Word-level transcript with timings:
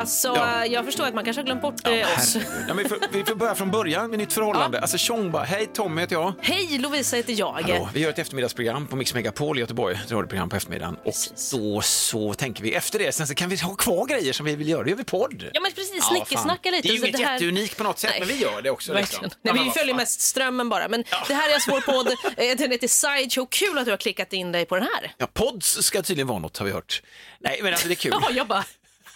Alltså, 0.00 0.28
Ja. 0.28 0.66
jag 0.66 0.84
förstår 0.84 1.04
att 1.06 1.14
man 1.14 1.24
kanske 1.24 1.40
har 1.40 1.46
glömt 1.46 1.62
bort 1.62 1.86
eh, 1.86 2.18
oss. 2.18 2.36
Ja, 2.36 2.74
men 2.74 2.76
vi, 2.76 2.84
får, 2.88 2.98
vi 3.12 3.24
får 3.24 3.34
börja 3.34 3.54
från 3.54 3.70
början 3.70 4.10
med 4.10 4.18
nytt 4.18 4.32
förhållande. 4.32 4.80
Alltså 4.80 4.98
Tjong 4.98 5.30
bara, 5.30 5.44
hej 5.44 5.66
Tommy 5.74 6.00
heter 6.00 6.14
jag. 6.14 6.32
Hej, 6.42 6.78
Lovisa 6.78 7.16
heter 7.16 7.32
jag. 7.38 7.52
Hallå, 7.52 7.88
vi 7.94 8.00
gör 8.00 8.10
ett 8.10 8.18
eftermiddagsprogram 8.18 8.86
på 8.86 8.96
Mix 8.96 9.14
Megapol 9.14 9.58
i 9.58 9.60
Göteborg, 9.60 9.94
ett 10.04 10.12
radioprogram 10.12 10.48
på 10.48 10.56
eftermiddagen. 10.56 10.96
Och 11.04 11.14
då 11.52 11.80
så 11.82 12.34
tänker 12.34 12.62
vi 12.62 12.74
efter 12.74 12.98
det, 12.98 13.12
sen 13.12 13.26
så 13.26 13.34
kan 13.34 13.48
vi 13.48 13.56
ha 13.56 13.74
kvar 13.74 14.06
grejer 14.06 14.32
som 14.32 14.46
vi 14.46 14.56
vill 14.56 14.68
göra, 14.68 14.82
det 14.82 14.90
gör 14.90 14.96
vi 14.96 15.04
podd. 15.04 15.50
Ja, 15.52 15.60
men 15.60 15.72
precis, 15.72 15.94
Ja, 15.96 16.02
snickesnacka 16.02 16.70
lite. 16.70 16.88
Det 16.88 16.94
är 16.94 16.98
ju 16.98 17.06
inget 17.08 17.20
här- 17.20 17.32
jätteunikt 17.32 17.76
på 17.76 17.84
något 17.84 17.98
sätt, 17.98 18.14
men 18.18 18.28
vi 18.28 18.36
gör 18.42 18.62
det 18.62 18.70
också. 18.70 18.94
Liksom. 18.94 19.18
Nej, 19.22 19.30
Ja, 19.42 19.52
men 19.54 19.64
vi 19.64 19.70
följer 19.70 19.94
mest 19.94 20.20
strömmen 20.20 20.68
bara. 20.68 20.88
Men 20.88 21.04
det 21.28 21.34
här 21.34 21.48
är 21.50 21.70
vår 21.70 21.80
podd. 21.80 22.06
Eh, 22.36 22.56
Den 22.56 22.70
heter 22.70 22.88
Sideshow. 22.88 23.46
Kul 23.50 23.78
att 23.78 23.84
du 23.84 23.90
har 23.90 23.98
klickat 23.98 24.32
in 24.32 24.52
dig 24.52 24.66
på 24.66 24.74
den 24.76 24.84
här. 24.94 25.12
Ja, 25.18 25.26
pods 25.32 25.82
ska 25.82 26.02
tydligen 26.02 26.26
vara 26.28 26.38
något 26.38 26.58
har 26.58 26.66
vi 26.66 26.72
hört. 26.72 27.02
Nej, 27.40 27.60
men 27.62 27.72
alltså 27.72 27.88
det 27.88 27.94
är 27.94 27.96
kul. 27.96 28.12
Ja, 28.22 28.28
jag 28.30 28.46
bara... 28.46 28.64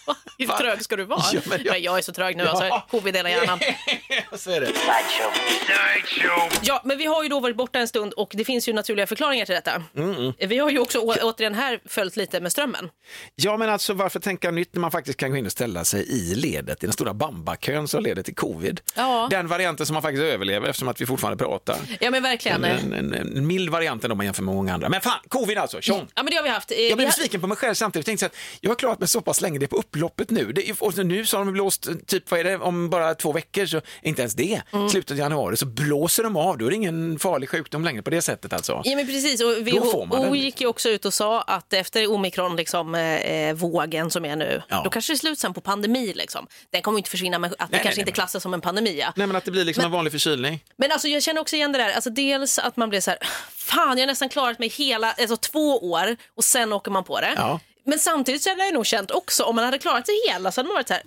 "Va? 0.07 0.15
Hur 0.37 0.47
trög 0.47 0.83
ska 0.83 0.95
du 0.95 1.03
vara? 1.03 1.21
Ja, 1.33 1.39
men 1.45 1.49
men 1.57 1.65
jag- 1.65 1.79
jag... 1.79 1.97
är 1.97 2.01
så 2.01 2.13
trög 2.13 2.37
nu, 2.37 2.47
alltså. 2.47 2.81
Covid 2.91 3.15
i 3.15 3.17
hela 3.17 3.29
hjärnan. 3.29 3.59
så 4.37 4.51
är 4.51 4.61
det. 4.61 4.71
Ja, 6.61 6.81
men 6.85 6.97
vi 6.97 7.05
har 7.05 7.23
ju 7.23 7.29
då 7.29 7.39
varit 7.39 7.55
borta 7.55 7.79
en 7.79 7.87
stund 7.87 8.13
och 8.13 8.31
det 8.33 8.45
finns 8.45 8.69
ju 8.69 8.73
naturliga 8.73 9.07
förklaringar 9.07 9.45
till 9.45 9.55
detta. 9.55 9.83
Mm, 9.97 10.33
Vi 10.39 10.57
har 10.57 10.69
ju 10.69 10.79
också 10.79 10.99
å- 10.99 11.15
återigen 11.21 11.53
här 11.55 11.79
följt 11.85 12.15
lite 12.15 12.39
med 12.41 12.51
strömmen. 12.51 12.89
Ja, 13.35 13.57
men 13.57 13.69
alltså 13.69 13.93
varför 13.93 14.19
tänka 14.19 14.51
nytt 14.51 14.73
när 14.73 14.81
man 14.81 14.91
faktiskt 14.91 15.19
kan 15.19 15.31
gå 15.31 15.37
in 15.37 15.45
och 15.45 15.51
ställa 15.51 15.83
sig 15.85 16.09
i 16.09 16.35
ledet, 16.35 16.83
i 16.83 16.85
den 16.85 16.93
stora 16.93 17.13
bambakön 17.13 17.87
som 17.87 18.03
leder 18.03 18.23
till 18.23 18.35
covid. 18.35 18.81
Ja. 18.95 19.27
Den 19.31 19.47
varianten 19.47 19.85
som 19.85 19.93
man 19.93 20.01
faktiskt 20.03 20.21
överlever 20.23 20.67
eftersom 20.69 20.87
att 20.87 21.01
vi 21.01 21.05
fortfarande 21.05 21.43
pratar. 21.43 21.77
Ja, 21.99 22.11
men 22.11 22.23
verkligen. 22.23 22.63
En, 22.63 22.93
en, 22.93 23.13
en, 23.13 23.37
en 23.37 23.47
mild 23.47 23.69
variant 23.69 24.03
ändå 24.03 24.11
om 24.13 24.17
man 24.17 24.25
jämför 24.25 24.43
med 24.43 24.55
många 24.55 24.73
andra. 24.73 24.89
Men 24.89 25.01
fan, 25.01 25.19
covid 25.29 25.57
alltså, 25.57 25.81
tjong! 25.81 26.07
Ja, 26.15 26.23
men 26.23 26.31
det 26.31 26.35
har 26.37 26.43
vi 26.43 26.49
haft. 26.49 26.71
Jag 26.71 26.97
blev 26.97 27.07
besviken 27.09 27.41
på 27.41 27.47
mig 27.47 27.57
själv 27.57 27.73
samtidigt. 27.73 28.07
Jag 28.07 28.11
tänkte 28.19 28.25
att 28.25 28.35
jag 28.61 28.69
har 28.71 28.75
klarat 28.75 28.99
mig 28.99 29.07
så 29.07 29.21
pass 29.21 29.41
länge, 29.41 29.59
det 29.59 29.65
är 29.65 29.67
på 29.67 29.77
upploppet 29.95 30.29
nu. 30.29 30.51
Det 30.51 30.81
och 30.81 31.05
nu 31.05 31.25
så 31.25 31.37
har 31.37 31.45
de 31.45 31.53
blåst, 31.53 31.87
typ 32.07 32.31
vad 32.31 32.39
är 32.39 32.43
det, 32.43 32.57
om 32.57 32.89
bara 32.89 33.15
två 33.15 33.31
veckor, 33.31 33.65
så 33.65 33.81
inte 34.01 34.21
ens 34.21 34.33
det. 34.35 34.61
Mm. 34.73 34.89
Slutet 34.89 35.11
av 35.11 35.17
januari 35.17 35.57
så 35.57 35.65
blåser 35.65 36.23
de 36.23 36.35
av, 36.37 36.57
då 36.57 36.65
är 36.65 36.69
det 36.69 36.75
ingen 36.75 37.19
farlig 37.19 37.49
sjukdom 37.49 37.83
längre 37.83 38.01
på 38.01 38.09
det 38.09 38.21
sättet 38.21 38.53
alltså. 38.53 38.81
Ja, 38.85 38.95
men 38.95 39.05
precis. 39.05 39.41
Och 39.41 39.67
WHO 39.67 40.35
gick 40.35 40.61
ju 40.61 40.67
också 40.67 40.89
ut 40.89 41.05
och 41.05 41.13
sa 41.13 41.41
att 41.41 41.73
efter 41.73 42.11
omikron, 42.11 42.55
liksom, 42.55 42.95
eh, 42.95 43.53
vågen 43.53 44.11
som 44.11 44.25
är 44.25 44.35
nu, 44.35 44.61
Ja. 44.69 44.81
då 44.83 44.89
kanske 44.89 45.13
det 45.13 45.15
är 45.15 45.17
slut 45.17 45.39
sen 45.39 45.53
på 45.53 45.61
pandemi. 45.61 46.13
Liksom. 46.15 46.47
Den 46.69 46.81
kommer 46.81 46.97
inte 46.99 47.09
försvinna, 47.09 47.39
men 47.39 47.51
att 47.51 47.57
det 47.57 47.65
nej, 47.71 47.79
kanske 47.83 47.87
nej, 47.89 47.99
inte 48.01 48.09
men- 48.09 48.13
klassas 48.13 48.43
som 48.43 48.53
en 48.53 48.61
pandemi. 48.61 48.97
Ja. 48.99 49.13
Nej 49.15 49.27
men 49.27 49.35
att 49.35 49.45
det 49.45 49.51
blir 49.51 49.63
liksom 49.65 49.85
en 49.85 49.91
vanlig 49.91 50.11
förkylning. 50.11 50.63
Men 50.77 50.91
alltså, 50.91 51.07
jag 51.07 51.23
känner 51.23 51.41
också 51.41 51.55
igen 51.55 51.71
det 51.71 51.77
där. 51.77 51.91
Alltså, 51.93 52.09
dels 52.09 52.59
att 52.59 52.77
man 52.77 52.89
blir 52.89 53.01
så 53.01 53.11
här, 53.11 53.19
fan 53.55 53.97
jag 53.97 54.01
har 54.03 54.07
nästan 54.07 54.29
klarat 54.29 54.59
mig 54.59 54.69
hela, 54.69 55.11
alltså 55.11 55.37
två 55.37 55.77
år 55.91 56.15
och 56.35 56.43
sen 56.43 56.73
åker 56.73 56.91
man 56.91 57.03
på 57.03 57.19
det. 57.19 57.33
Ja. 57.37 57.59
Men 57.85 57.99
samtidigt 57.99 58.43
så 58.43 58.49
hade 58.49 58.65
jag 58.65 58.73
nog 58.73 58.85
känt 58.85 59.11
också, 59.11 59.43
om 59.43 59.55
man 59.55 59.65
hade 59.65 59.79
klarat 59.79 60.05
sig 60.05 60.15
hela 60.27 60.51
så 60.51 60.59
hade 60.59 60.67
man 60.67 60.75
varit 60.75 60.87
så 60.87 60.93
här, 60.93 61.03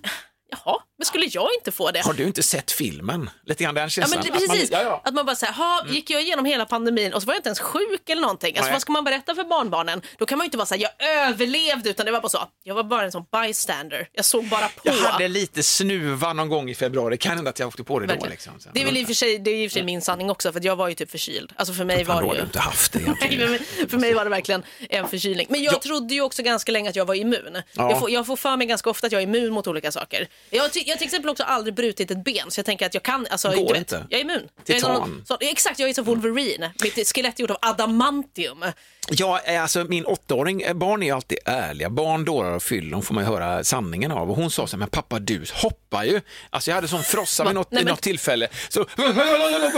jaha, 0.49 0.79
men 0.99 1.05
skulle 1.05 1.25
jag 1.25 1.47
inte 1.59 1.71
få 1.71 1.91
det? 1.91 1.99
Har 2.05 2.13
du 2.13 2.23
inte 2.23 2.43
sett 2.43 2.71
filmen? 2.71 3.29
Lite 3.45 3.63
grann 3.63 3.75
den 3.75 3.81
Ja, 3.83 3.89
känslan. 3.89 4.19
men 4.25 4.31
det, 4.31 4.33
Att 4.37 4.47
man- 4.47 4.55
precis. 4.57 4.69
ja, 4.71 4.81
ja. 4.83 5.01
Att 5.05 5.13
man 5.13 5.25
bara 5.25 5.35
säger, 5.35 5.53
ha, 5.53 5.85
gick 5.89 6.09
jag 6.09 6.21
igenom 6.21 6.45
hela 6.45 6.65
pandemin 6.65 7.13
och 7.13 7.21
så 7.21 7.25
var 7.25 7.33
jag 7.33 7.39
inte 7.39 7.49
ens 7.49 7.59
sjuk 7.59 8.09
eller 8.09 8.21
någonting. 8.21 8.49
Alltså, 8.49 8.63
Nej. 8.63 8.71
vad 8.71 8.81
ska 8.81 8.91
man 8.91 9.03
berätta 9.03 9.35
för 9.35 9.43
barnbarnen? 9.43 10.01
Då 10.17 10.25
kan 10.25 10.37
man 10.37 10.45
ju 10.45 10.47
inte 10.47 10.57
vara 10.57 10.65
så 10.65 10.75
här, 10.75 10.81
jag 10.81 11.07
överlevde, 11.27 11.89
utan 11.89 12.05
det 12.05 12.11
var 12.11 12.21
bara 12.21 12.29
så, 12.29 12.39
jag 12.63 12.75
var 12.75 12.83
bara 12.83 13.03
en 13.03 13.11
sån 13.11 13.25
bystander. 13.31 14.07
Jag 14.13 14.25
såg 14.25 14.45
bara 14.47 14.67
på. 14.67 14.81
Jag 14.83 14.93
hade 14.93 15.27
lite 15.27 15.63
snuva 15.63 16.33
någon 16.33 16.49
gång 16.49 16.69
i 16.69 16.75
februari, 16.75 17.17
kan 17.17 17.35
hända 17.35 17.49
att 17.49 17.59
jag 17.59 17.67
åkte 17.67 17.83
på 17.83 17.99
det 17.99 18.05
då. 18.05 18.11
Verkligen. 18.13 18.31
Liksom. 18.31 18.53
Så- 18.59 18.69
Det 18.73 18.81
är 18.81 18.85
väl 18.85 18.97
i 18.97 19.03
och 19.03 19.07
för 19.07 19.13
sig, 19.13 19.39
det 19.39 19.51
är 19.51 19.55
i 19.63 19.67
och 19.67 19.71
för 19.71 19.73
sig 19.73 19.83
min 19.83 20.01
sanning 20.01 20.29
också, 20.29 20.53
för 20.53 20.65
jag 20.65 20.75
var 20.75 20.87
ju 20.89 20.95
typ 20.95 21.11
förkyld. 21.11 21.53
Alltså 21.55 21.73
för 21.73 21.85
mig 21.85 22.03
var 22.03 22.21
då 22.21 22.31
det 22.31 22.37
ju... 22.37 22.43
inte 22.43 22.59
haft 22.59 22.91
det 22.93 22.99
egentligen. 22.99 23.59
för 23.89 23.97
mig 23.97 24.13
var 24.13 24.23
det 24.23 24.29
verkligen 24.29 24.63
en 24.89 25.07
förkylning. 25.07 25.47
Men 25.49 25.63
jag 25.63 25.73
Ja. 25.73 25.79
trodde 25.79 26.13
ju 26.13 26.21
också 26.21 26.43
ganska 26.43 26.71
länge 26.71 26.89
att 26.89 26.95
jag 26.95 27.05
var 27.05 27.15
immun. 27.15 27.57
Ja. 27.73 27.89
Jag, 27.89 27.99
får, 27.99 28.11
jag 28.11 28.25
får 28.27 28.35
för 28.35 28.57
mig 28.57 28.67
ganska 28.67 28.89
ofta 28.89 29.07
att 29.07 29.13
jag 29.13 29.19
är 29.21 29.23
immun 29.23 29.53
mot 29.53 29.67
olika 29.67 29.91
saker. 29.91 30.27
Jag, 30.49 30.73
ty- 30.73 30.83
jag 30.89 30.95
har 30.95 30.97
till 30.97 31.05
exempel 31.05 31.29
också 31.29 31.43
aldrig 31.43 31.73
brutit 31.73 32.11
ett 32.11 32.23
ben, 32.23 32.51
så 32.51 32.59
jag 32.59 32.65
tänker 32.65 32.85
att 32.85 32.93
jag 32.93 33.03
kan... 33.03 33.27
Alltså, 33.29 33.47
Går 33.51 33.67
vet, 33.67 33.77
inte. 33.77 34.05
Jag 34.09 34.19
är 34.19 34.23
immun. 34.23 34.47
Jag 34.65 34.75
är 34.75 34.79
Titan. 34.79 34.93
någon, 34.93 35.23
så, 35.27 35.37
exakt, 35.41 35.79
jag 35.79 35.89
är 35.89 35.93
som 35.93 36.03
Wolverine. 36.05 36.71
Mitt 36.83 37.15
skelett 37.15 37.39
är 37.39 37.41
gjort 37.41 37.51
av 37.51 37.57
adamantium. 37.61 38.63
Ja, 39.11 39.39
eh, 39.45 39.61
alltså 39.61 39.83
min 39.83 40.05
åttaåring, 40.05 40.61
eh, 40.61 40.73
barn 40.73 41.03
är 41.03 41.13
alltid 41.13 41.37
ärliga. 41.45 41.89
Barn, 41.89 42.25
dårar 42.25 42.51
och 42.51 42.63
fyllon 42.63 43.01
får 43.03 43.13
man 43.13 43.23
höra 43.23 43.63
sanningen 43.63 44.11
av. 44.11 44.29
Och 44.29 44.35
hon 44.35 44.51
sa 44.51 44.67
så 44.67 44.75
här, 44.75 44.79
men 44.79 44.89
pappa 44.89 45.19
du 45.19 45.45
hoppar 45.53 46.03
ju. 46.03 46.21
Alltså 46.49 46.71
jag 46.71 46.75
hade 46.75 46.87
sån 46.87 47.03
frossa 47.03 47.43
vid 47.43 47.53
något, 47.55 47.71
Nej, 47.71 47.83
men- 47.83 47.91
något 47.91 48.01
tillfälle. 48.01 48.47
Så, 48.69 48.85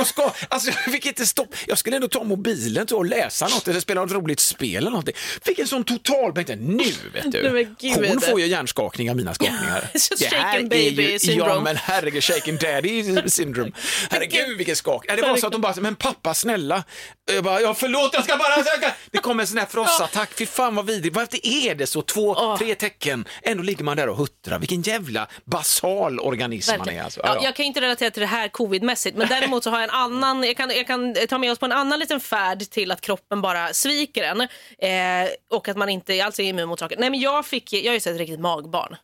ska, 0.06 0.32
alltså 0.50 0.70
jag 0.70 0.94
fick 0.94 1.06
inte 1.06 1.26
stopp. 1.26 1.56
Jag 1.68 1.78
skulle 1.78 1.96
ändå 1.96 2.08
ta 2.08 2.24
mobilen 2.24 2.88
och 2.92 3.06
läsa 3.06 3.48
något 3.48 3.68
eller 3.68 3.80
spela 3.80 4.02
något 4.02 4.12
roligt 4.12 4.40
spel 4.40 4.76
eller 4.78 4.90
någonting. 4.90 5.16
Fick 5.46 5.60
en 5.60 5.68
sån 5.68 5.84
total, 5.84 6.34
nu 6.58 6.84
vet 7.14 7.32
du. 7.32 7.42
Nej, 7.44 7.52
men 7.52 7.76
gud. 7.80 8.10
hon 8.10 8.22
får 8.22 8.40
ju 8.40 8.48
hjärnskakning 8.48 9.10
av 9.10 9.16
mina 9.16 9.34
skakningar. 9.34 9.90
Det 10.20 10.26
här 10.26 10.60
är 10.60 10.62
ju- 10.62 10.96
Ja 11.02 11.20
syndrome. 11.20 11.62
men 11.62 11.76
herregud, 11.78 12.24
shaken 12.24 12.58
daddy 12.58 13.30
syndrome. 13.30 13.72
Herregud 14.10 14.58
vilken 14.58 14.76
skak. 14.76 15.06
Ja, 15.08 15.16
Det 15.16 15.22
var 15.22 15.38
så 15.38 15.46
att 15.48 15.52
de 15.52 15.62
bara, 15.62 15.74
men 15.78 15.96
pappa 15.96 16.34
snälla. 16.34 16.84
Jag 17.34 17.44
bara, 17.44 17.62
ja 17.62 17.74
förlåt 17.74 18.10
jag 18.14 18.24
ska 18.24 18.38
bara 18.38 18.64
söka. 18.64 18.94
Det 19.12 19.18
kom 19.18 19.40
en 19.40 19.48
sån 19.48 19.58
här 19.58 19.66
frossattack, 19.66 20.30
fy 20.38 20.46
fan 20.46 20.76
vad 20.76 20.86
vidrigt. 20.86 21.16
Varför 21.16 21.40
är 21.48 21.76
det 21.76 21.88
så? 21.88 22.02
Två, 22.02 22.58
tre 22.58 22.76
tecken. 22.76 23.26
Ändå 23.44 23.64
ligger 23.64 23.84
man 23.84 23.98
där 23.98 24.10
och 24.10 24.18
huttrar. 24.18 24.60
Vilken 24.60 24.82
jävla 24.82 25.28
basal 25.46 26.20
organism 26.20 26.72
man 26.72 26.78
Verkligen. 26.78 27.00
är. 27.00 27.04
Alltså. 27.04 27.20
Ja, 27.24 27.28
Ja, 27.30 27.36
ja. 27.36 27.44
jag 27.44 27.56
kan 27.56 27.66
inte 27.66 27.82
relatera 27.82 28.12
till 28.12 28.22
det 28.22 28.28
här 28.28 28.48
covidmässigt, 28.48 29.18
men 29.18 29.28
däremot 29.28 29.64
så 29.64 29.70
har 29.70 29.80
jag 29.80 29.84
en 29.90 29.96
annan, 29.96 30.44
jag 30.44 30.58
kan, 30.58 30.70
jag 30.70 30.88
kan 30.88 31.16
ta 31.30 31.38
med 31.38 31.52
oss 31.52 31.60
på 31.60 31.66
en 31.66 31.72
annan 31.72 32.00
liten 32.00 32.20
färd 32.20 32.60
till 32.70 32.92
att 32.92 33.02
kroppen 33.02 33.42
bara 33.42 33.74
sviker 33.74 34.24
en 34.24 34.42
eh, 34.42 35.30
och 35.52 35.68
att 35.68 35.78
man 35.78 35.90
inte 35.90 36.24
alls 36.26 36.40
är 36.40 36.44
immun 36.44 36.68
mot 36.70 36.80
saker. 36.80 36.98
Nej 37.00 37.10
men 37.10 37.20
jag 37.20 37.46
fick, 37.46 37.74
jag 37.74 37.86
är 37.86 37.92
ju 37.92 37.98
ett 37.98 38.20
riktigt 38.20 38.40
magbarn. 38.40 38.96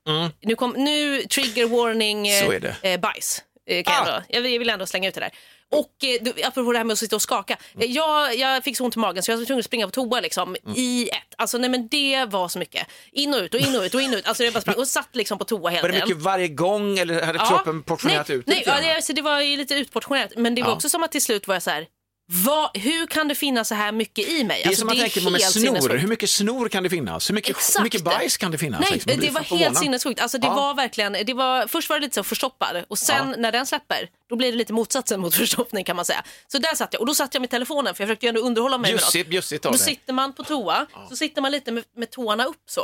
Nu, 0.41 0.55
kom, 0.55 0.71
nu 0.77 1.23
trigger 1.23 1.65
warning 1.67 1.86
eh, 1.91 1.97
Mm. 2.43 2.51
Är 2.51 2.59
det. 2.59 2.75
Eh, 2.81 2.99
bajs. 2.99 3.43
Eh, 3.69 3.83
kan 3.83 4.07
Ah. 4.07 4.21
jag, 4.29 4.45
jag 4.45 4.59
vill- 4.59 4.69
ändå 4.69 4.85
slänga 4.85 5.09
ut 5.09 5.13
det 5.15 5.19
där. 5.21 5.31
Och 5.71 6.03
eh, 6.03 6.47
apropå 6.47 6.71
det 6.71 6.77
här 6.77 6.85
med 6.85 6.93
att 6.93 6.99
sitta 6.99 7.15
och 7.15 7.21
skaka. 7.21 7.57
Eh, 7.79 7.85
Jag, 7.91 8.35
jag 8.35 8.63
fick 8.63 8.77
så 8.77 8.83
ont 8.85 8.95
i 8.95 8.99
magen 8.99 9.23
så 9.23 9.31
jag 9.31 9.37
var 9.37 9.45
tvungen 9.45 9.59
att 9.59 9.65
springa 9.65 9.85
på 9.87 9.91
toa 9.91 10.19
liksom, 10.19 10.55
Mm. 10.63 10.73
i 10.77 11.09
ett. 11.09 11.33
Alltså 11.37 11.57
nej 11.57 11.69
men 11.69 11.87
det 11.87 12.25
var 12.25 12.47
så 12.47 12.59
mycket. 12.59 12.87
In 13.11 13.33
och 13.33 13.39
ut 13.39 13.53
och 13.53 13.59
in 13.59 13.75
och 13.75 13.81
ut 13.83 13.93
och 13.95 14.01
in 14.01 14.13
och 14.13 14.17
ut. 14.17 14.27
Alltså 14.27 14.43
jag 14.43 14.53
bara 14.53 14.61
sprang 14.61 14.75
och 14.75 14.87
satt 14.87 15.09
liksom 15.15 15.37
på 15.37 15.45
toa 15.45 15.69
hela 15.69 15.81
Var 15.81 15.89
det 15.89 15.93
tiden. 15.93 16.07
mycket 16.09 16.23
varje 16.23 16.47
gång 16.47 16.99
eller 16.99 17.21
hade 17.21 17.39
Ja. 17.39 17.45
kroppen 17.47 17.83
portionerat 17.83 18.27
nej, 18.27 18.37
ut 18.37 18.47
Nej, 18.47 18.63
ja, 18.65 18.75
det, 18.81 18.95
alltså, 18.95 19.13
det 19.13 19.21
var 19.21 19.41
ju 19.41 19.57
lite 19.57 19.73
utportionerat. 19.75 20.31
Men 20.35 20.55
det 20.55 20.61
var 20.61 20.69
Ja. 20.69 20.75
också 20.75 20.89
som 20.89 21.03
att 21.03 21.11
till 21.11 21.21
slut 21.21 21.47
var 21.47 21.55
jag 21.55 21.63
så 21.63 21.69
här, 21.69 21.87
vad, 22.29 22.77
hur 22.77 23.07
kan 23.07 23.27
det 23.27 23.35
finnas 23.35 23.67
så 23.67 23.75
här 23.75 23.91
mycket 23.91 24.27
i 24.29 24.43
mig? 24.43 24.57
Det 24.57 24.63
är 24.63 24.67
Alltså, 24.67 24.79
som 24.79 24.87
man 24.87 24.97
tänker 24.97 25.21
på 25.21 25.29
med 25.29 25.41
snor. 25.41 25.97
Hur 25.97 26.07
mycket 26.07 26.29
snor 26.29 26.69
kan 26.69 26.83
det 26.83 26.89
finnas? 26.89 27.29
Hur 27.29 27.35
mycket, 27.35 27.57
hur 27.77 27.83
mycket 27.83 28.03
bajs 28.03 28.37
kan 28.37 28.51
det 28.51 28.57
finnas? 28.57 28.81
Nej, 28.81 28.91
liksom? 28.93 29.19
Det 29.21 29.29
var 29.29 29.41
helt 29.41 29.77
sinnessjukt. 29.77 30.19
Alltså, 30.21 30.37
det 30.37 30.47
Ja. 30.47 30.53
var 30.55 30.73
verkligen, 30.73 31.13
det 31.25 31.33
var, 31.33 31.67
först 31.67 31.89
var 31.89 31.99
det 31.99 32.01
lite 32.05 32.15
så 32.15 32.23
förstoppad 32.23 32.83
och 32.87 32.97
sen 32.97 33.35
när 33.37 33.51
den 33.51 33.65
släpper 33.65 34.09
då 34.29 34.35
blir 34.35 34.51
det 34.51 34.57
lite 34.57 34.73
motsatsen 34.73 35.19
mot 35.19 35.35
förstoppning 35.41 35.83
kan 35.83 35.95
man 35.95 36.05
säga. 36.05 36.23
Så 36.47 36.57
där 36.57 36.75
satt 36.75 36.93
jag 36.93 36.99
och 36.99 37.05
då 37.07 37.15
satt 37.15 37.33
jag 37.33 37.41
med 37.41 37.49
telefonen 37.49 37.95
för 37.95 38.03
jag 38.03 38.07
försökte 38.07 38.25
ju 38.25 38.29
ändå 38.29 38.41
underhålla 38.41 38.77
mig 38.77 38.91
med 38.91 38.99
Bjussigt, 38.99 39.25
något. 39.25 39.31
bjussigt 39.31 39.63
Då 39.63 39.73
sitter 39.73 40.13
man 40.13 40.33
på 40.33 40.43
toa, 40.43 40.85
så 41.09 41.15
sitter 41.15 41.41
man 41.41 41.51
lite 41.51 41.71
med, 41.71 41.83
med 41.97 42.09
tårna 42.11 42.45
upp 42.45 42.63
så. 42.69 42.81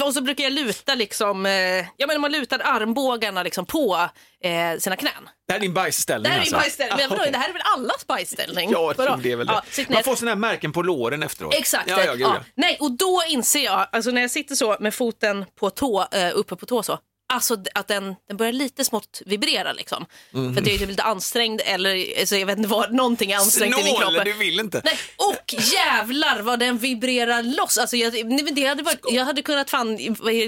Och 0.00 0.14
så 0.14 0.20
brukar 0.20 0.44
jag 0.44 0.52
luta 0.52 0.94
liksom, 0.94 1.46
eh, 1.46 1.52
ja 1.96 2.06
men 2.06 2.20
man 2.20 2.32
lutar 2.32 2.60
armbågarna 2.64 3.42
liksom 3.42 3.66
på 3.66 4.08
eh, 4.44 4.78
sina 4.78 4.96
knän. 4.96 5.12
Det 5.46 5.52
här 5.52 5.58
är 5.58 5.62
din 5.62 5.74
bajsställning 5.74 6.22
Det 6.22 6.28
här 6.28 6.36
är 6.36 6.40
alltså? 6.40 6.54
min 6.56 6.60
bajsställning. 6.60 6.96
Men 6.98 7.10
vadå, 7.18 7.30
det 7.32 7.38
här 7.38 7.48
är 7.48 7.52
väl 7.52 7.62
allas 7.76 8.06
bajsställning? 8.06 8.70
Ja, 8.70 8.78
jag 8.78 8.94
Vadå? 8.94 9.12
tror 9.12 9.22
det 9.22 9.32
är 9.32 9.36
väl 9.36 9.46
det. 9.46 9.62
Sitt 9.70 9.88
ner. 9.88 9.96
Man 9.96 10.04
får 10.04 10.16
såna 10.16 10.30
här 10.30 10.36
märken 10.36 10.72
på 10.72 10.82
låren 10.82 11.22
efteråt. 11.22 11.54
Exakt. 11.54 11.90
Ja, 11.90 12.04
ja, 12.04 12.12
gud, 12.12 12.20
ja. 12.20 12.36
Nej, 12.54 12.76
och 12.80 12.90
då 12.92 13.22
inser 13.28 13.64
jag, 13.64 13.88
alltså 13.92 14.10
när 14.10 14.20
jag 14.20 14.30
sitter 14.30 14.54
så 14.54 14.76
med 14.80 14.94
foten 14.94 15.44
på 15.60 15.70
tå, 15.70 16.06
eh, 16.12 16.30
uppe 16.34 16.56
på 16.56 16.66
tå 16.66 16.82
så, 16.82 16.98
alltså 17.32 17.56
att 17.74 17.88
den, 17.88 18.14
den 18.28 18.36
börjar 18.36 18.52
lite 18.52 18.84
smått 18.84 19.22
vibrera 19.26 19.72
liksom. 19.72 20.06
Mhm. 20.30 20.54
För 20.54 20.60
att 20.60 20.66
jag 20.66 20.74
är 20.74 20.78
typ 20.78 20.88
lite 20.88 21.02
ansträngd 21.02 21.60
eller 21.64 22.20
alltså, 22.20 22.36
jag 22.36 22.46
vet 22.46 22.56
inte 22.58 22.68
vad, 22.68 22.92
någonting 22.94 23.32
är 23.32 23.36
ansträngt 23.36 23.78
i 23.78 23.82
min 23.84 23.96
Snål, 23.96 24.14
kropp. 24.14 24.24
du 24.24 24.32
vill 24.32 24.60
inte. 24.60 24.82
Nej, 24.84 24.98
och 25.16 25.54
jävlar 25.74 26.40
vad 26.40 26.58
den 26.58 26.78
vibrerar 26.78 27.42
loss. 27.42 27.78
Alltså 27.78 27.96
jag, 27.96 28.12
nej, 28.26 28.42
det 28.52 28.64
hade 28.66 28.82
varit, 28.82 29.00
jag 29.10 29.24
hade 29.24 29.42
kunnat 29.42 29.70
fan, 29.70 29.96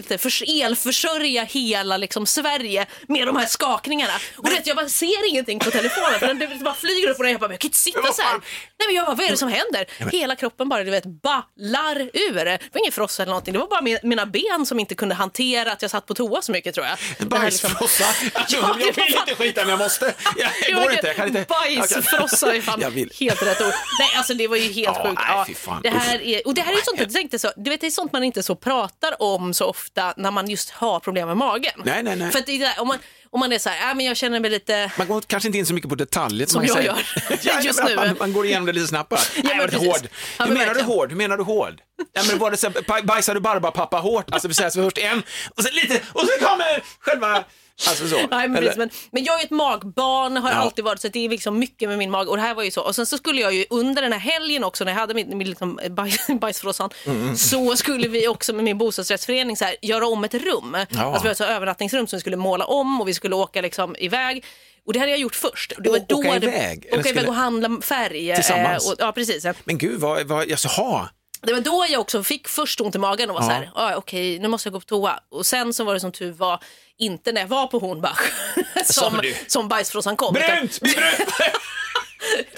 det, 0.09 0.19
för, 0.19 0.61
elförsörja 0.63 1.45
hela 1.45 1.97
liksom, 1.97 2.27
Sverige 2.27 2.87
med 3.09 3.27
de 3.27 3.37
här 3.37 3.47
skakningarna. 3.47 4.13
Och 4.37 4.47
vet, 4.47 4.67
jag 4.67 4.77
bara 4.77 4.89
ser 4.89 5.29
ingenting 5.29 5.59
på 5.59 5.71
telefonen 5.71 6.19
för 6.21 6.27
den 6.35 6.65
bara 6.65 6.75
flyger 6.75 7.11
upp 7.11 7.19
och. 7.19 7.27
Jag 7.29 7.41
bara, 7.41 7.51
jag 7.53 7.61
kan 7.61 7.69
inte 7.69 7.79
sitta 7.79 8.13
så 8.13 8.23
här. 8.23 8.33
Nej, 8.79 8.87
men 8.89 8.95
jag 8.97 9.07
bara, 9.07 9.15
vad 9.17 9.27
är 9.27 9.31
det 9.31 9.37
som 9.37 9.49
händer? 9.49 10.11
Hela 10.13 10.37
kroppen 10.37 10.69
bara 10.69 10.85
du 10.85 10.91
vet, 10.91 11.05
ballar 11.05 12.01
ur. 12.01 12.35
Det 12.45 12.59
var 12.73 12.81
ingen 12.81 12.93
frossa 12.93 13.23
eller 13.23 13.31
någonting. 13.31 13.53
Det 13.53 13.59
var 13.59 13.67
bara 13.69 13.81
min- 13.83 13.99
mina 14.03 14.27
ben 14.27 14.67
som 14.67 14.81
inte 14.81 14.95
kunde 14.95 15.15
hantera 15.15 15.73
att 15.73 15.83
jag 15.83 15.91
satt 15.91 16.07
på 16.07 16.15
toa 16.15 16.43
så 16.43 16.53
mycket 16.53 16.74
tror 16.75 16.87
jag. 16.87 16.99
Liksom- 17.09 17.29
bajsfrossa. 17.29 18.05
Alltså, 18.35 18.57
Ja, 18.61 18.75
det 18.79 18.85
jag 18.85 18.93
vill 18.95 19.15
inte 19.17 19.35
skita 19.35 19.61
men 19.61 19.71
jag 19.71 19.79
måste. 19.79 20.15
Jag, 20.69 20.83
går 20.83 20.93
inte, 20.93 21.07
jag 21.07 21.17
kan 21.17 21.29
inte. 21.29 21.47
Bajsfrossa 21.49 22.55
är 22.57 22.61
fan 22.61 22.83
helt 23.21 23.43
rätt 23.43 23.61
ord. 23.61 23.73
Nej, 23.99 24.09
alltså 24.17 24.35
det 24.35 24.49
var 24.49 24.57
ju 24.57 24.73
helt 24.73 24.77
Ja, 24.99 25.05
sjukt. 25.09 25.23
nej, 25.47 25.55
fan. 25.55 25.81
det 25.83 25.89
här 25.91 26.23
är, 26.23 26.47
och 26.47 26.55
det 26.55 26.61
här 26.61 26.73
är 26.73 26.85
sånt, 26.85 27.01
jag 27.01 27.13
tänkte 27.13 27.39
så, 27.39 27.53
du 27.57 27.71
vet, 27.71 27.81
det 27.81 27.87
är 27.87 27.91
sånt 27.91 28.13
man 28.13 28.25
inte 28.25 28.43
så 28.43 28.55
pratar 28.57 29.23
om 29.23 29.55
så 29.55 29.65
ofta 29.67 30.15
när 30.17 30.31
man 30.31 30.51
just 30.51 30.71
har 30.71 31.01
problem 31.01 31.29
med 31.29 31.37
magen. 31.37 31.73
Nej, 31.85 32.03
nej, 32.03 32.17
nej. 32.17 32.31
För 32.31 32.39
att 32.39 32.47
det 32.47 32.63
är 32.63 32.81
om, 32.81 32.89
man, 32.89 32.99
om 33.35 33.41
man 33.41 33.53
är 33.53 33.59
så 33.59 33.69
här, 33.69 33.91
äh, 33.91 33.97
men 33.97 34.07
jag 34.07 34.17
känner 34.17 34.41
mig 34.41 34.51
lite... 34.51 34.91
Man 34.99 35.07
går 35.09 35.21
kanske 35.21 35.49
inte 35.49 35.59
in 35.59 35.67
så 35.67 35.75
mycket 35.75 35.89
på 35.91 35.95
detaljer. 35.97 36.47
Som 36.47 36.59
man 36.59 36.67
jag 36.67 36.85
gör 36.85 36.99
Ja, 37.43 37.61
just 37.61 37.85
nu. 37.85 37.97
Man, 37.97 38.17
man 38.19 38.33
går 38.33 38.47
igenom 38.47 38.67
det 38.67 38.73
lite 38.73 38.87
snabbt 38.87 39.09
bara. 39.11 39.21
Nej, 39.43 39.57
men 39.57 39.69
precis. 39.69 39.89
hård. 39.89 40.01
Ja, 40.39 40.45
Hur 40.45 40.53
men 40.53 40.59
menar 40.59 40.75
du 40.75 40.83
hård? 40.83 41.11
Hur 41.11 41.17
menar 41.17 41.37
du 41.37 41.43
hård? 41.43 41.81
Ja, 42.13 42.23
men 42.29 42.39
var 42.39 42.51
det 42.51 42.57
så, 42.57 42.67
här, 42.67 42.75
baj- 42.75 43.05
bajsar 43.07 43.35
du 43.35 43.41
barbapappa 43.41 43.97
hårt? 43.97 44.31
Alltså 44.31 44.49
vi 44.49 44.55
säger 44.55 44.71
så 44.71 44.83
först 44.85 44.99
en 44.99 45.23
och 45.57 45.63
sen 45.65 45.73
lite 45.75 46.01
och 46.13 46.21
sen 46.21 46.47
kommer 46.49 46.83
själva, 47.01 47.45
alltså 47.89 48.09
så. 48.09 48.17
Nej, 48.31 48.49
men, 48.49 48.55
precis, 48.63 48.77
men, 48.77 48.91
men 49.13 49.25
jag 49.25 49.41
är 49.41 49.45
ett 49.45 49.51
magbarn, 49.51 50.37
har 50.37 50.51
Ja. 50.51 50.57
alltid 50.57 50.85
varit 50.85 51.01
så 51.01 51.09
det 51.09 51.25
är 51.25 51.29
liksom 51.29 51.59
mycket 51.59 51.89
med 51.89 51.99
min 51.99 52.11
mag 52.11 52.29
och 52.29 52.37
det 52.37 52.43
här 52.43 52.55
var 52.55 52.63
ju 52.63 52.71
så. 52.71 52.81
Och 52.83 52.95
sen 52.97 53.07
så 53.07 53.17
skulle 53.17 53.41
jag 53.41 53.55
ju 53.55 53.65
under 53.71 54.03
den 54.03 54.13
här 54.13 54.19
helgen 54.21 54.65
också 54.65 54.85
när 54.85 54.93
jag 54.93 54.99
hade 54.99 55.15
min, 55.15 55.39
min 55.39 55.49
liksom, 55.49 55.81
baj, 55.91 56.17
bajsfrossan 56.41 56.91
Mm. 57.07 57.37
så 57.37 57.77
skulle 57.77 58.09
vi 58.09 58.29
också 58.29 58.53
med 58.53 58.65
min 58.65 58.79
bostadsrättsförening 58.79 59.57
så 59.57 59.65
här, 59.65 59.77
göra 59.83 60.07
om 60.07 60.25
ett 60.25 60.35
rum. 60.35 60.75
Alltså 60.75 60.99
vi 60.99 61.05
hade 61.05 61.31
ett 61.31 61.41
övernattningsrum 61.41 62.07
som 62.07 62.17
vi 62.17 62.21
skulle 62.21 62.37
måla 62.37 62.65
om 62.65 63.01
och 63.01 63.09
vi 63.09 63.15
skulle 63.15 63.35
åka 63.35 63.61
liksom 63.61 63.97
iväg. 63.99 64.45
Och 64.87 64.93
det 64.93 64.99
hade 64.99 65.11
jag 65.11 65.21
gjort 65.21 65.35
först. 65.35 65.73
Det 65.79 65.91
var 65.91 65.99
då 66.09 66.17
åka 66.19 66.37
iväg? 66.37 66.89
Åka 66.93 67.09
iväg 67.09 67.29
och 67.29 67.35
handla 67.35 67.81
färg. 67.83 68.31
eh, 68.31 68.35
Tillsammans? 68.37 68.89
Och, 68.91 68.97
ja, 68.99 69.13
precis. 69.13 69.47
Men 69.65 69.79
gud, 69.79 70.01
vad, 70.01 70.27
vad, 70.27 70.51
alltså, 70.51 70.69
ha. 70.69 71.09
Det 71.47 71.53
var 71.53 71.61
då 71.61 71.87
jag 71.89 72.01
också 72.01 72.23
fick 72.23 72.49
först 72.49 72.81
ont 72.81 72.95
i 72.95 72.99
magen 72.99 73.31
och 73.31 73.35
var 73.37 73.43
Ja. 73.43 73.49
så 73.49 73.53
här, 73.55 73.71
ah, 73.75 73.95
okej 73.97 74.39
nu 74.39 74.49
måste 74.49 74.67
jag 74.67 74.73
gå 74.73 74.81
på 74.81 74.87
toa. 74.87 75.21
Och 75.29 75.47
sen 75.47 75.75
så 75.75 75.85
var 75.85 75.95
det 75.95 76.01
som 76.01 76.13
tur 76.13 76.33
var 76.33 76.61
inte 76.99 77.33
när 77.33 77.41
jag 77.41 77.49
var 77.49 77.67
på 77.67 77.79
Hornbach 77.79 78.21
som, 78.85 79.19
du? 79.23 79.35
som 79.47 79.69
bajsfrossan 79.69 80.17
kom. 80.17 80.37
utan- 80.37 80.49
Brunt! 80.57 80.81
Brunt! 80.81 80.95